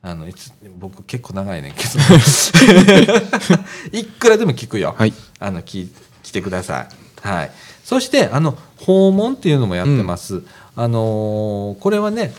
[0.04, 1.90] あのいつ僕結構長いねんけど
[3.92, 4.96] いくらでも聞くよ。
[4.98, 5.14] はい。
[5.40, 5.92] あのき
[6.24, 6.88] 来てくださ
[7.24, 7.28] い。
[7.28, 7.52] はい。
[7.84, 10.42] そしてあの訪問っていうのもやってます。
[10.76, 12.34] あのーこれはね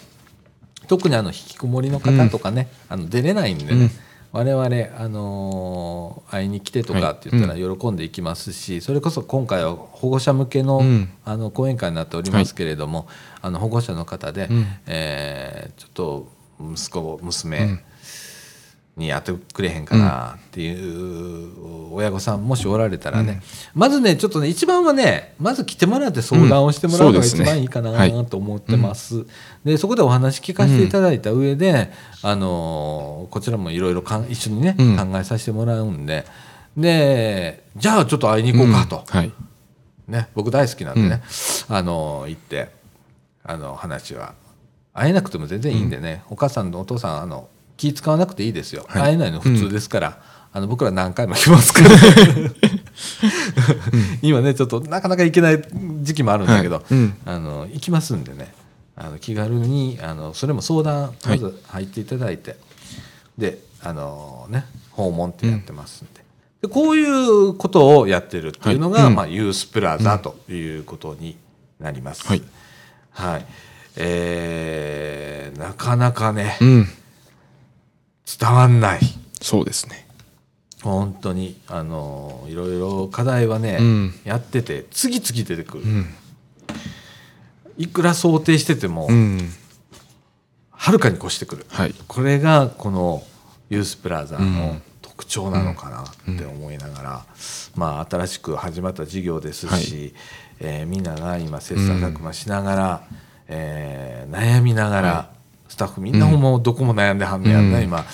[0.89, 3.73] 特にあの引きこもりの方とかね、あの出れないんでね。
[3.73, 3.91] うん
[4.35, 4.65] 我々、
[4.99, 13.07] あのー会いに来てとかって言ったら喜んでいきますし、それこそ今回は保護者向けの,、うんあの講演会になっておりますけれども、
[13.43, 16.29] あの保護者の方で、うんえーちょっと
[16.75, 17.81] 息子娘、うん。
[18.95, 23.41] にやってくれへんかなっていう親御さんもしおられたらね、
[23.75, 29.25] まずねちょっとね一番はねまず来てもらって相談をしてもらうのが一番いいかなはいと思ってます。
[29.65, 31.91] でそこでお話聞かせていただいた上で、
[32.23, 34.97] あのこちらもいろいろ一緒にね、うん。
[34.99, 36.27] 考えさせてもらうんで。
[36.77, 39.33] でじゃあちょっと会いに行こうかと、はい。
[40.07, 41.23] ね、僕大好きなんでね、
[41.69, 42.69] あの行って
[43.43, 44.35] あの話は
[44.95, 49.03] 会えなくても全然いいんでね、お母さんとお父さんあの気使わなくていいですよ、はい。
[49.03, 50.23] 会えないの普通ですから、
[50.53, 51.89] あの僕ら何回も来ますから、
[54.21, 55.63] 今ねちょっとなかなか行けない
[56.03, 56.85] 時期もあるんだけど、はい。
[56.91, 57.17] うん。
[57.25, 58.53] あの行きますんでね。
[58.95, 62.57] あの気軽にあのそれも相談まず入っていただいて、
[63.39, 66.21] であのね訪問ってやってますんで,、
[66.61, 69.09] でこういうことをやってるっていうのが、はい。
[69.09, 69.17] うん。
[69.17, 71.39] まあ、ユースプラザということに
[71.81, 72.27] なります。
[72.27, 72.43] はい。
[73.11, 73.47] はい
[73.97, 76.89] えーなかなかねうん。
[78.39, 79.01] 伝わんない
[79.41, 80.07] そうですね。
[80.83, 86.07] 本当にあのいろいろ課題はね、うんやってて次々出てくる、うん。
[87.77, 89.51] いくら想定してても、うん。
[90.71, 91.95] はるかに越してくるはい。
[92.09, 93.23] これがこの
[93.71, 97.25] ユースプラザうのん特徴なのかなって思いながら、
[97.77, 100.15] まあ、新しく始まった事業ですし、
[100.59, 103.05] えーみんなが今切磋琢磨しながら、
[103.49, 105.31] えー悩みながら、は
[105.69, 107.85] スタッフみんなもうどこも悩んではんねやんな、うん。
[107.85, 108.05] 今。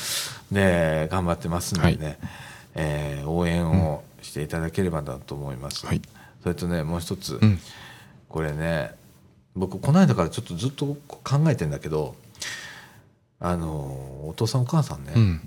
[0.50, 2.18] で頑張ってますんでね、はい。
[2.74, 5.86] えー応援をしていただければなと思います。
[5.86, 6.02] はい。
[6.42, 7.58] それとねもう一つ、うん。
[8.28, 8.92] これね
[9.54, 12.14] 僕この間からちょっとずっと考えてんだけど
[13.40, 13.68] あの
[14.28, 15.40] お父さんお母さんね、うん。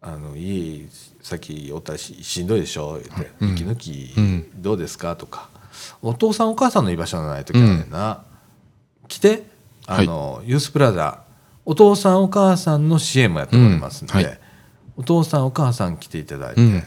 [0.00, 0.86] あの家
[1.22, 3.52] さっきおったらししんどいでしょ」言って「うん。
[3.54, 4.62] 息抜きうん。
[4.62, 5.48] どうですか?」とか
[6.02, 8.22] 「お父さんお母さんの居場所のない時はねんな、
[9.08, 9.44] 来て
[9.86, 11.22] あの、ユースプラザ
[11.64, 14.40] お父さんお母さんの支援もやっておりますんで、うんはい。
[14.96, 16.82] お父さんお母さん来ていただいて、うん。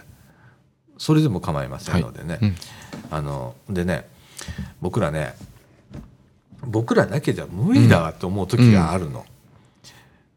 [0.97, 2.55] それでも構いませんのでね、うん。
[3.11, 4.07] あのでね
[4.81, 5.33] 僕らね
[6.65, 9.25] 僕らだけじゃ無理だわって思う時があるの。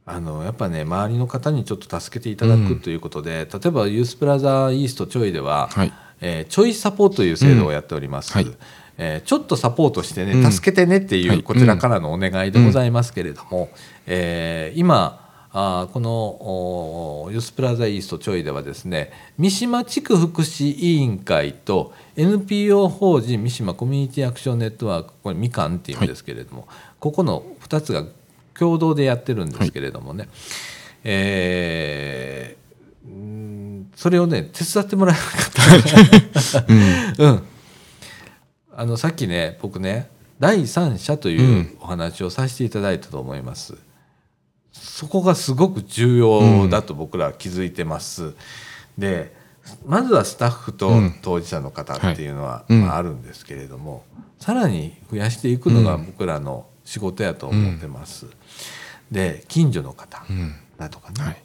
[0.05, 5.93] あのやっぱね周りの方にちょっと助けていただくということで、例えばユースプラザイーストちょいでは、はい。
[6.20, 8.57] えーちょいサポートという制度をやっております、うんはい
[8.99, 10.53] えーちょっとサポートしてね、うん。
[10.53, 11.43] 助けてねっていう、はい。
[11.43, 13.70] こちらからのお願いでございますけれども、
[14.07, 15.20] えー今
[15.55, 26.66] あーこのおユースプラザイーストちょいではですね三島地区福祉委員会と NPO 法人三島コミュニティアクションネットワークこれみかんっていうんですけれども、
[26.99, 28.05] ここの2つが
[28.59, 30.28] 共同でやってるんですけれどもね、
[31.05, 32.62] えー
[33.05, 35.28] うんそれをね手伝ってもらえなか
[36.61, 36.72] った、
[37.22, 37.43] うん、
[38.83, 40.11] あのさっきね僕ね
[40.41, 43.76] 第三者というお話をさせていただいたと思います、
[44.72, 48.35] そこがすごく重要だと僕らは気づいてます、
[48.99, 49.37] で
[49.87, 51.14] まずはスタッフとうん。
[51.22, 52.83] 当事者の方っていうのは、うん。
[52.83, 54.05] まあ、あるんですけれども、
[54.41, 58.26] さらに増やしていくのが僕らの仕事やと思ってます、
[59.12, 60.57] で近所の方うん。
[60.76, 61.43] だとかね、はい。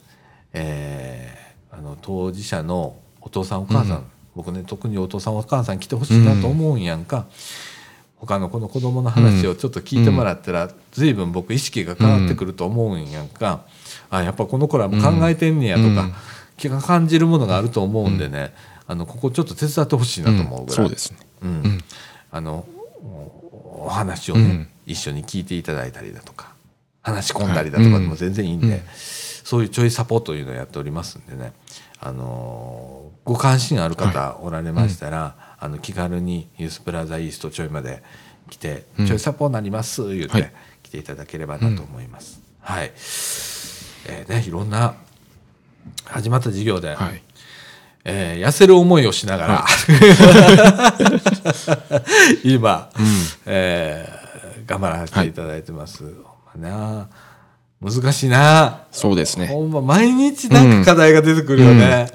[0.54, 7.26] えーあの当事者のお父さんお母さん、僕ね特にお父さんお母さん来てほしいなと思うんやんか、
[8.18, 13.64] 他のこの子供の話をちょっと聞いてもらったら、随分僕意識が変わってくると思うんやんか、
[14.10, 16.14] あやっぱこの子らも考えてんねやとか、うん。
[16.56, 18.54] 気が感じるものがあると思うんでね、
[18.86, 21.18] あのここちょっと手伝ってほしいなと思うぐらい、そうですね。
[21.42, 21.50] うん。
[21.50, 21.84] ん。
[22.30, 22.64] あの
[23.02, 24.68] おお話をね、うん。
[24.86, 26.52] 一緒に聞いていただいたりだとか
[27.02, 28.80] 話し込んだりだとかでも全然いいんで、うん。
[28.94, 31.52] そういうちょいサポというのをやっておりますんでね、
[32.00, 38.02] あのご関心ある方おられましたら、あの気軽にユースプラザイーストちょいまで
[38.48, 39.06] 来て「うん。
[39.06, 40.52] ちょいサポになります」言うて、はい。
[40.82, 42.40] 来ていただければなと思います。
[42.60, 42.92] はい、
[44.06, 44.94] えーねいろんな
[46.04, 47.22] 始まった事業で、はい。
[48.04, 49.66] えー痩せる思いをしながら、
[52.44, 52.90] 今、
[53.46, 54.18] えー
[54.66, 56.04] 頑張らせていただいてます。
[56.52, 57.08] ほんまな
[57.80, 59.46] 難しいな、そうですね。
[59.46, 62.08] ほんま毎日なんか課題が出てくるよね。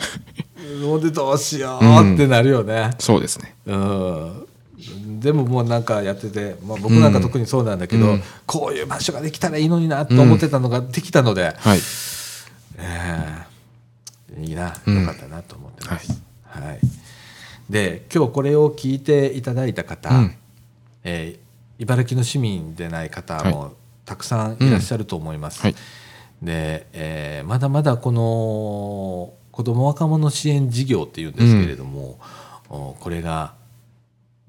[0.84, 2.92] ほんでどうしようってなるよね。
[3.00, 3.56] そうですね。
[3.66, 5.20] うん。
[5.22, 8.24] でももうなんかやってて、まあ、僕なんか特にそうなんだけど、うん。
[8.46, 11.80] こういう場所ができたらいいのになと思ってたのができたので、はい。
[12.78, 13.46] え
[14.38, 15.06] えいいな、ようん。
[15.06, 16.22] かったなと思ってます。
[16.44, 16.80] はい。
[17.70, 20.36] で今日これを聞いていただいた方、うん。
[21.06, 21.44] えー
[21.80, 23.72] 茨城の市民でない方もは
[24.06, 25.62] たくさんいらっしゃると思います。
[25.62, 25.76] はい。
[26.42, 32.20] で、えーまだまだこの子ども若者支援事業っていうんですけれども、
[32.70, 33.54] おこれが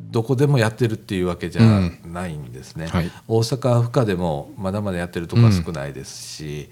[0.01, 1.63] どこでもやってるっていうわけじゃ
[2.07, 2.87] ないんですね。
[2.87, 3.11] はい。
[3.29, 6.71] 大阪府下でもまだまだやってるところは少ないですし、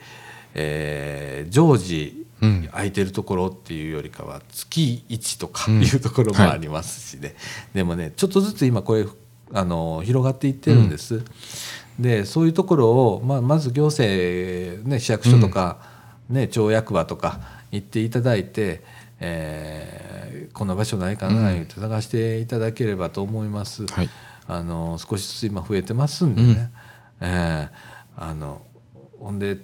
[0.55, 2.69] えー常時うん。
[2.73, 7.37] 空いてるところっていうよりかは月1とかうんいうところもありますしね、
[7.73, 9.07] でもねちょっとずつ今これ
[9.53, 11.23] あの広がっていってるんです。
[11.99, 15.79] でそういうところを、まあ、まず行政、ね、市役所とか、
[16.29, 17.41] ね、町役場とか
[17.71, 18.83] 行っていただいて、
[19.21, 20.03] えー
[20.53, 21.55] この場所ないかな、うん。
[21.55, 23.87] 言って探していただければと思います。
[23.87, 24.11] はい。
[24.47, 26.71] あの少しずつ今増えてますんでね、
[27.21, 27.71] えー
[28.15, 28.61] あの
[29.19, 29.57] ほんで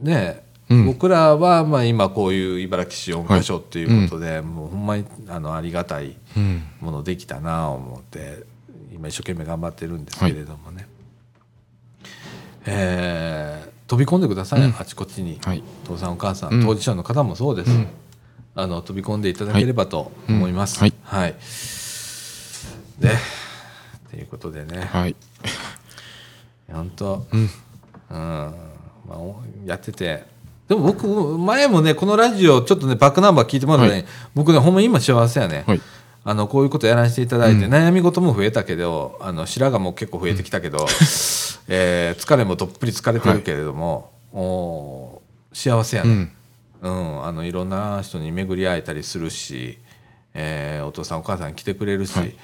[0.00, 0.86] ね、うん。
[0.86, 6.62] 僕らはまあ今こういう茨城市4カ所っていうことで、もうほんまにあのありがたいうん。
[6.80, 8.44] ものできたなあ思って
[8.92, 10.86] 今一生懸命頑張ってるんですけれどもね、
[12.66, 14.74] えー飛び込んでください、うん。
[14.78, 15.62] あちこちに、はい。
[15.84, 16.64] 父さんお母さん、うん。
[16.64, 17.88] 当事者の方もそうです、うん。
[18.54, 20.80] あの飛び込んでいただければと思います。
[20.80, 20.94] はい。
[21.02, 21.34] はい、
[22.98, 23.10] で
[24.10, 25.16] ということでね、はい。
[26.72, 27.40] 本当、うん。
[27.40, 27.48] うん。
[28.16, 28.54] ま
[29.10, 30.24] あ、おやってて。
[30.68, 34.06] でも僕前もねこのラジオちょっとねバックナンバー聞いてもらったね、はい。
[34.34, 35.80] 僕ねほんま今幸せやね、はい
[36.24, 37.72] あのこういうことやらせていただいて、うん。
[37.72, 40.86] 悩み事も増えたけどあの白髪も結構増えてきたけど、
[41.68, 46.32] えー疲れもどっぷり疲れてるけれども、おー幸せやね、うん。
[46.82, 49.78] うん、あのいろんな人に巡り会えたりするし、
[50.34, 52.34] えーお父さんお母さん来てくれるし、はい。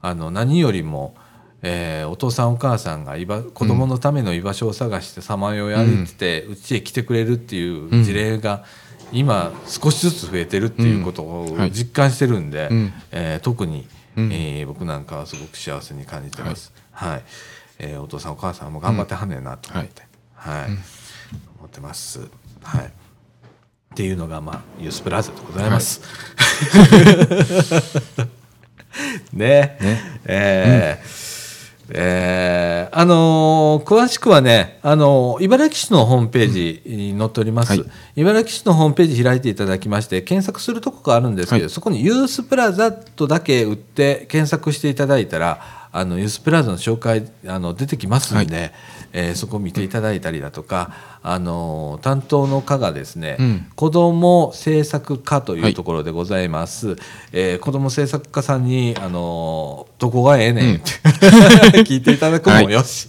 [0.00, 1.14] あの何よりも、
[1.62, 8.64] えーお父さんお母さんが居場子供のための居場所を探してさまよい歩いててうち、へ来てくれるっていう事例が
[9.14, 11.58] 今少しずつ増えてるっていうことをうん。
[11.58, 11.72] はい。
[11.72, 12.92] 実感してるんで、うん。
[13.12, 13.86] えー特に、
[14.16, 14.32] うん。
[14.32, 16.72] えー僕なんかはすごく幸せに感じてます。
[16.92, 17.22] はい。
[17.78, 20.02] えーお父さんお母さんも頑張ってはんねんなと思って、
[20.34, 20.64] はい。
[21.58, 22.20] 思ってます。
[22.62, 22.86] はい。
[22.86, 22.90] っ
[23.96, 26.00] ていうのが、まあ、ユースプラザでございます。
[29.32, 29.78] ね。
[29.80, 30.20] ね。
[30.26, 31.33] えー
[31.90, 37.84] えーあのー詳しくはね、あのー茨城市のホームページに載っております、はい。
[38.16, 41.70] 茨城市のホームページ開いていただきまして検索するとこがあるんですけど、はい。
[41.70, 48.72] そこにユースプラザとだけ打って検索していただいたらあのユースプラザの紹介あの出てきますんで、
[49.12, 50.92] えーそこを見ていただいたりだとか、
[51.22, 53.66] あのー担当の課がですね、うん。
[53.76, 56.96] 子ども政策課といはいうところでございます、
[57.30, 60.90] えー子ども政策課さんに、あのーどこがええねんって、
[61.86, 63.08] 聞いていただくもよし、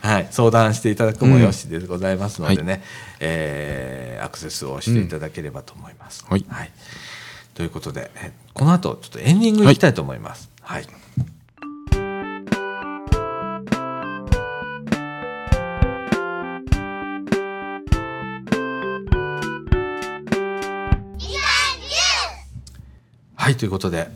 [0.00, 0.28] はい。
[0.30, 2.82] 相談していただくもよしでございますのでね、
[3.18, 6.26] えーアクセスをしていただければと思います。
[6.28, 6.44] はい。
[7.54, 10.50] ということで、えこの後ちょっとエンディングいきたいと思います。
[10.60, 10.82] はい。
[10.82, 11.05] はい
[23.54, 24.08] ということで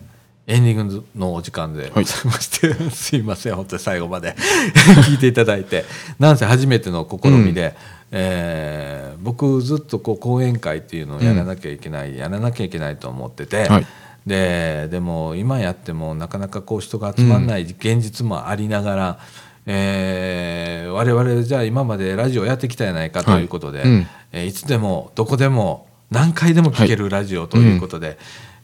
[0.46, 4.34] エンディングのお時間でございまして、すいません本当に最後まで
[5.06, 5.84] 聞いていただいて
[6.18, 7.76] なんせ初めての試みで、
[8.10, 13.86] えー僕ずっとこう講演会っていうのをやらなきゃいけない、やらなきゃいけないと思ってて、はい。
[14.26, 19.18] ででも今やってもなかなかこう人が集まらない現実もありながら、
[19.66, 24.06] えー我々じゃあ今までラジオやってきたやないかということで、はいうん。
[24.32, 28.18] えーいつでもどこでも何回でも聞けるラジオということで、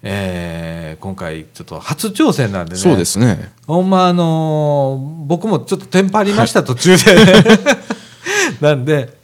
[0.09, 2.79] えー今回ちょっと初挑戦なんでね。
[2.79, 3.53] そうですね。
[3.67, 7.05] ほんまあのー僕もちょっとテンパりました、途中で。
[8.61, 9.19] なんで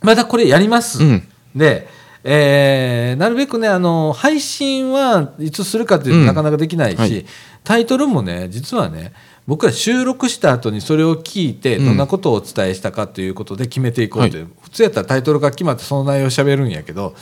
[0.00, 1.28] またこれやります、うん。
[1.56, 1.88] で、
[2.24, 6.20] えーなるべくねあの配信はいつするかっていううん。
[6.22, 7.26] となかなかできないし、はい。
[7.64, 9.12] タイトルもね実はね
[9.46, 11.86] 僕ら収録した後にそれを聞いてうん。
[11.86, 17.14] どんなことをお伝えしたかということで決めていこうという、普通やったらタイトルが決まってその内容を喋るんやけど、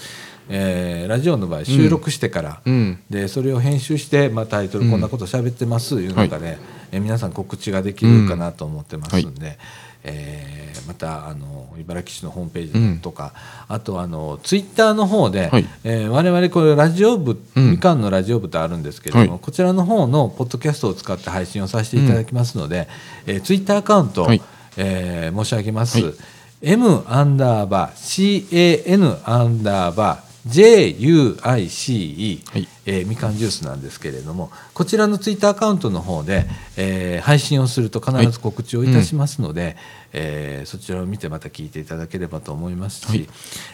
[0.51, 2.99] えーラジオの場合収録してから、うん。
[3.09, 6.59] でそれを編集して、まあ、タイトルこんなこと喋ってますいうのがね、
[6.93, 9.59] えー皆さん告知ができるかなと思ってますんで、
[10.03, 13.33] えーまたあの茨城市のホームページとか、
[13.69, 15.67] あとあのツイッターの方で、はい。
[15.85, 19.41] えー我々これラジオ部、うんみかんのラジオ部とあるんですけれども、はい。
[19.41, 22.89] こちらの方のポッドキャストを使って配信をさせていただきますので、
[23.27, 24.43] えーツイッターアカウント、はい。
[24.77, 26.15] えー申し上げます、はい。
[26.63, 32.69] M アンダーバー CAN アンダーバー JUICE、はい。
[32.87, 36.47] えーみかんジュースなんですけれどもこちらのツイッターアカウントの方で、
[36.77, 39.77] えー配信をすると必ず告知をいたしますので、
[40.13, 43.29] えーそちらを見てまた聞いていただければと思いますし、はい。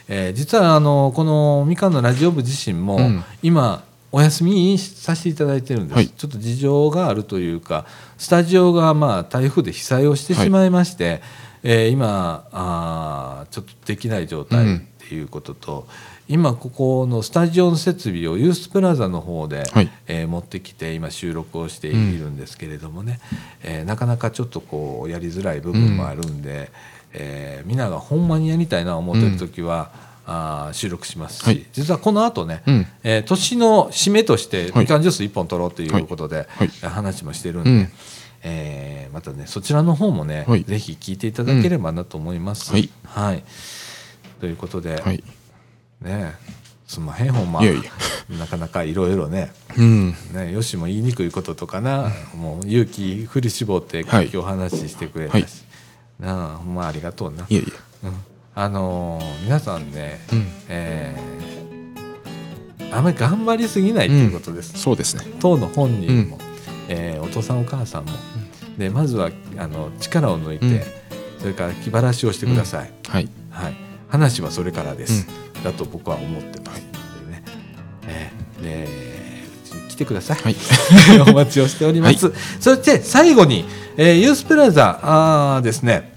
[0.08, 3.24] えー実はあのこのみかんのラジオ部自身も、うん。
[3.42, 6.08] 今お休みにさせていただいてるんです、はい。
[6.08, 7.86] ちょっと事情があるというか
[8.18, 11.22] スタジオがまあ台風で被災をしてしまいまして、
[11.62, 15.88] えー今あーちょっとできない状態っていうことと、
[16.28, 19.90] 今ここのスタジオの設備をユースプラザの方で、はい。
[20.08, 23.20] えー持ってきて今収録をしているんですけれどもね、
[23.62, 26.70] えーなかなかちょっとこうやりづらい部分もあるんで、
[27.12, 29.90] えーみんながほんまにやりたいな思ってる時は、
[30.26, 31.64] あー収録しますし、はい。
[31.72, 32.86] 実はこの後ね、うん。
[33.04, 34.80] えー年の締めとしてはい。
[34.80, 36.68] みかんジュース1本取ろうということで、はい。
[36.88, 37.88] 話もしてるんで、うん。
[38.42, 40.64] えーまたねそちらの方もね、はい。
[40.64, 42.72] ぜひ聞いていただければなと思います。
[42.72, 42.90] はい。
[43.04, 43.44] はい。
[44.40, 45.22] ということで、はい
[46.00, 46.34] ね
[46.86, 47.82] すんまへんほんまいやいや。
[48.38, 49.52] なかなかいろいろね。
[49.76, 50.14] うん。
[50.32, 54.30] ねよしも言いにくいこととかな、もう勇気振り絞ってはい。
[54.32, 55.48] 今日話してくれたし、は
[56.20, 56.22] い。
[56.22, 57.46] なあほんまありがとうな。
[57.48, 57.68] いやいや
[58.04, 58.12] うん。
[58.54, 60.46] あのー皆さんね、うん。
[60.68, 61.46] えー
[62.92, 64.78] あまり頑張りすぎないということです。
[64.78, 65.24] そうですね。
[65.40, 66.38] 当の本人も、
[66.88, 68.12] えーお父さんお母さんも、
[68.78, 70.82] でまずはあの力を抜いて、うん。
[71.40, 73.28] それから気晴らしをしてください、はい。
[73.50, 73.76] はい、
[74.08, 75.26] 話はそれからです、
[75.64, 76.82] だと僕は思ってます
[77.20, 77.42] のでね、
[78.06, 78.88] えーで
[79.88, 80.56] 来てください、はい。
[81.30, 83.64] お待ちをしております、そして最後に、
[83.96, 85.00] えーユースプラザ。
[85.02, 86.12] あーですね。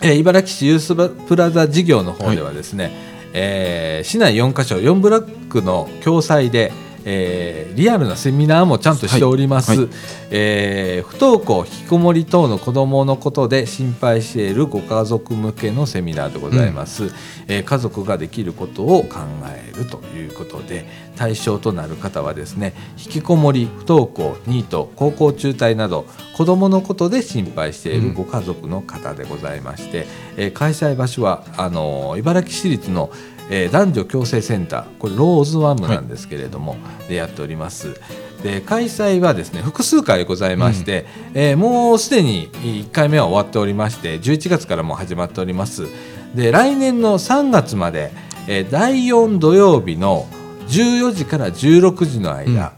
[0.00, 0.94] えー茨城市ユース
[1.26, 2.92] プラザ事業の方ではですね、
[3.32, 6.72] えー市内4カ所4ブロックの共催で、
[7.04, 9.78] えーリアルなセミナーもちゃんとしております、はい。
[9.80, 9.88] はい
[10.30, 17.12] えー不登校引きこもり等の子どものことで心配しているご家族向けのセミナーでございます、
[17.48, 26.06] えー家族ができることを考えるということで対象となる方はですね引きこもり不登校ニート高校中退など
[26.36, 30.06] 子どものことで心配しているご家族の方でございまして、
[30.36, 33.10] えー開催場所はあのー茨城市立の
[33.50, 36.76] えー男女共生センターこれローズワムなんですけれども、
[37.08, 38.00] でやっております。
[38.42, 45.86] で開催はですね複数回ございまして、えーもうすでに1回目は終わっておりまして11月からもう始まっております。
[46.34, 48.12] で来年の3月まで、
[48.48, 50.26] えー第4土曜日の
[50.68, 52.72] 14時から16時の間、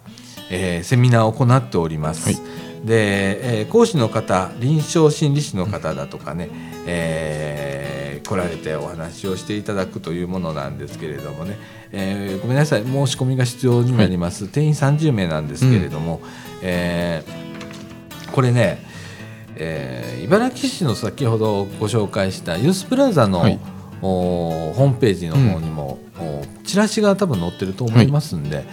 [0.51, 2.24] えーセミナーを行っております。
[2.24, 2.39] はい
[2.85, 6.51] で、えー講師の方臨床心理士の方だとかね、
[6.86, 7.94] えー
[8.28, 11.59] 来られてお話をしていただくというものなんですけれどもね、
[11.93, 16.20] えーごめんなさい申し込みが必要になります、定員30名なんですけれども、
[16.62, 18.78] えーこれね、
[19.56, 23.59] えー茨城市の先ほどご紹介したユースプラザの、はい。
[24.02, 28.66] おーホームページの方にも、おチラシが多分載ってると思いますんで、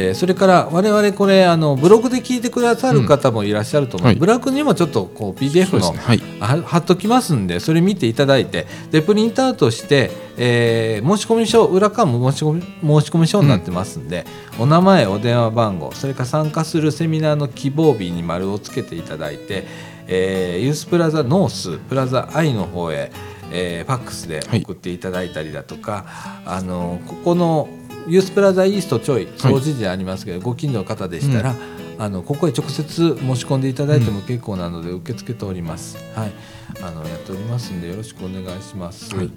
[0.00, 4.16] えーそれから我々これあのブログで聞いてくださる方もいらっしゃると思う、はい。
[4.16, 5.98] ブログにもちょっとこう PDF の、ね。
[5.98, 6.18] はい。
[6.38, 8.66] は貼っときますんでそれ見ていただいて。
[8.92, 14.24] でプリントアウトして、えー申し込み書裏側も申し込み申し込み書になってますんで、
[14.58, 19.66] お名前お電話番号それから参加するセミナーの希望日に丸をつけていただいて、
[20.06, 23.10] えーユースプラザノースプラザ I の方へ、
[23.50, 24.62] えーファックスではい。
[24.62, 26.04] 送っていただいたりだとか、
[26.46, 27.68] あのここの
[28.08, 31.54] ユースプラザイーストちょい掃除時ありますけど、ご近所の方でしたら、
[31.98, 35.98] あのここへ直接申し込んでいただいても結構なので受け付けております。
[36.14, 36.32] はい、
[36.80, 39.14] あのやっておりますんでよろしくお願いします。
[39.14, 39.30] はい。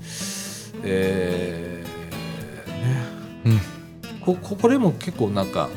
[0.84, 3.60] えーね、うん。
[4.22, 5.70] こここれも結構なんか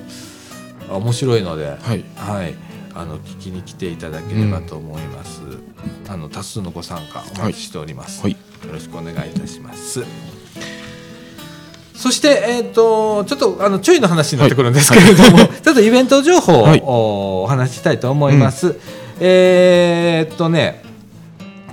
[0.89, 2.05] あ面白いので、はい。
[2.17, 2.55] はい、
[2.95, 5.41] あの聞きに来ていただければと思います。
[6.09, 8.23] あの多数のご参加お待ちしております。
[8.23, 8.33] はい。
[8.33, 8.39] よ
[8.73, 10.05] ろしくお願いいたします。
[11.95, 16.83] そして、えー、とちょっとあの注意の話になってくるんですけれども、ちょっとイベント情報を、はい。
[16.85, 18.77] おお話ししたいと思います。
[19.21, 20.84] えーっとね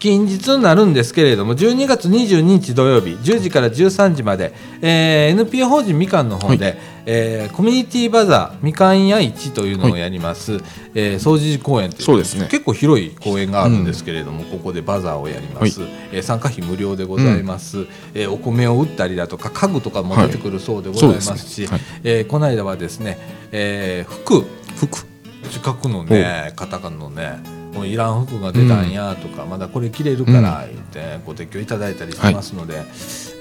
[0.02, 4.52] 近日になるんですけれども12月22日土曜日10時から13時まで、
[4.82, 6.76] えー NPO 法人みかんの方で、
[7.06, 10.54] えーコミュニティバザーみかん屋市というのをやります、
[10.96, 12.48] えー総除寺公園というそうですね。
[12.50, 21.70] 結構広い公園があるんですけれども、ここでバザーをやります、はえー参加費無料でございます、えーお米を売ったりだとか家具とかも出てくるそうでございますし、
[22.04, 23.20] えーこの間はですね、
[23.52, 24.46] えー服
[24.78, 25.06] 服
[25.52, 32.84] 近くのねカタカナのねもういらん服が出たんやとか、まだこれ着れるから言ってご提供いただいたりしますので、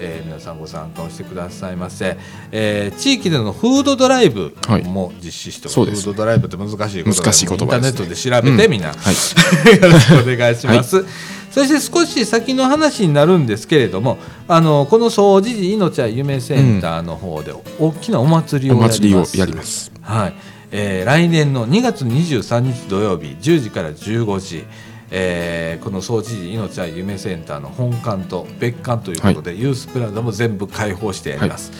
[0.01, 2.16] えー皆さんご参加をしてくださいませ、
[2.52, 4.85] えー地域でのフードドライブはい。
[4.85, 6.02] も実施しております、そうです。
[6.05, 7.66] フードドライブって難しいことで難しい言葉ですね。
[7.66, 8.81] インターネットで調べて、みん。
[8.81, 9.77] な、はい。
[9.82, 11.05] よろしくお願いします。
[11.51, 19.01] そして少し先の話になるんですけれどもあのこの総持寺命は夢センターの方で大きなお祭りをおやります。
[19.01, 19.93] 祭りをやります。
[20.01, 20.35] はい、
[20.73, 24.65] えー来年の2月23日土曜日10時から15時、
[25.11, 31.73] えーこの総知事命は夢センターの本館と別館ということで、ユースプラザも全部開放してやります。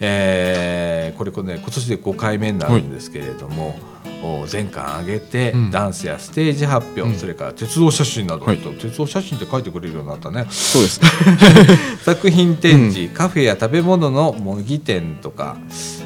[0.00, 3.78] えーこれこれね今年で5回目になるんですけれども、
[4.24, 5.70] お全館挙げて、うん。
[5.70, 7.14] ダンスやステージ発表、うん。
[7.14, 8.58] それから鉄道写真など、はい。
[8.58, 10.46] 鉄道写真って書いてくれるようになったね。
[10.50, 11.00] そうです。
[12.04, 15.56] 作品展示、カフェや食べ物の模擬店とか、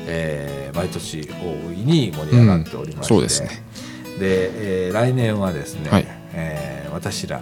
[0.08, 3.48] えー毎年大いに盛り上がっておりまして、うんそうですね。
[4.18, 6.06] でえー来年はですね、はい。
[6.34, 7.40] えー私ら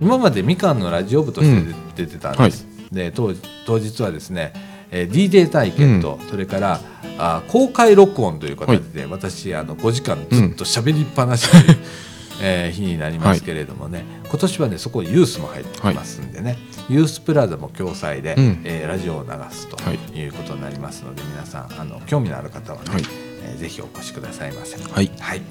[0.00, 1.74] 今までみかんのラジオ部としてうん。
[1.94, 3.32] 出てたんです、で当
[3.66, 4.52] 当日はですね、
[4.90, 6.80] えー DJ 体験と、それから
[7.18, 11.78] あ公開録音という形で、私あの5時間ずっと喋りっぱなしという、
[12.40, 16.58] えー日になりますけれどもね、今年はねそこにユースも入ってますんでね、
[16.88, 18.60] ユースプラザも共催で、うん。
[18.64, 23.02] えーラジオを流すとはいいうことになりますので、皆さんあの興味のある方はね、はい。
[23.44, 24.76] えーぜひお越しくださいませ。
[24.76, 25.10] はい。
[25.20, 25.42] はい、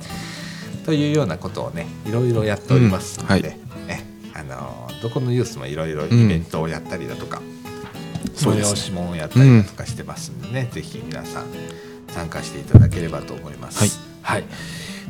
[0.86, 3.44] というようなことをねいろいろやっておりますので、うん。
[3.44, 3.88] はい。
[3.88, 7.42] ねあのどこのユースもいろいろイベントをやったりだとか、
[8.36, 8.74] そうです。
[8.74, 11.46] 催し物をやったりだとかしてますんでね、ぜひ皆さん
[12.10, 14.00] 参加していただければと思います。
[14.22, 14.44] はい、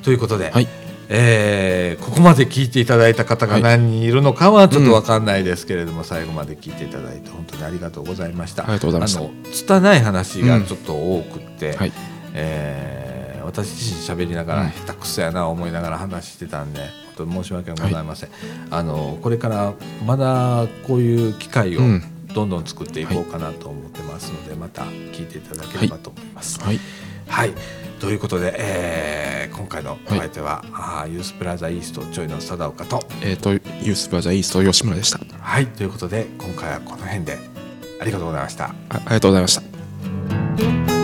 [0.03, 0.67] ということで、はい
[1.09, 8.63] えーここまで聞いていただいた方が何人いるのかはちょっと分かんないですけれども、最後まで聞いていただいて本当にありがとうございました。
[8.63, 9.19] ありがとうございました。
[9.21, 11.91] あの拙い話がちょっと多くって、はい。
[12.33, 13.05] えー
[13.45, 14.69] 私自身喋りながらうん。
[14.71, 18.29] 下手くそやな思いながら話してたんで本当に申し訳ございません、
[18.71, 19.73] あのこれから
[20.05, 22.03] まだこういう機会をうん。
[22.33, 26.59] どんどん作っていこうかなと思ってますので、また聞いていただければと思います。
[26.61, 26.79] はい。
[27.27, 27.53] はい、
[27.99, 32.99] ということで、えー今回のお相手は、あーユースプラザイーストちょいの貞岡と。
[33.23, 35.19] えっ、とユースプラザイースト吉村でした。
[35.39, 37.37] はいということで今回はこの辺で
[38.01, 38.65] ありがとうございました。
[38.65, 40.94] あありがとうございました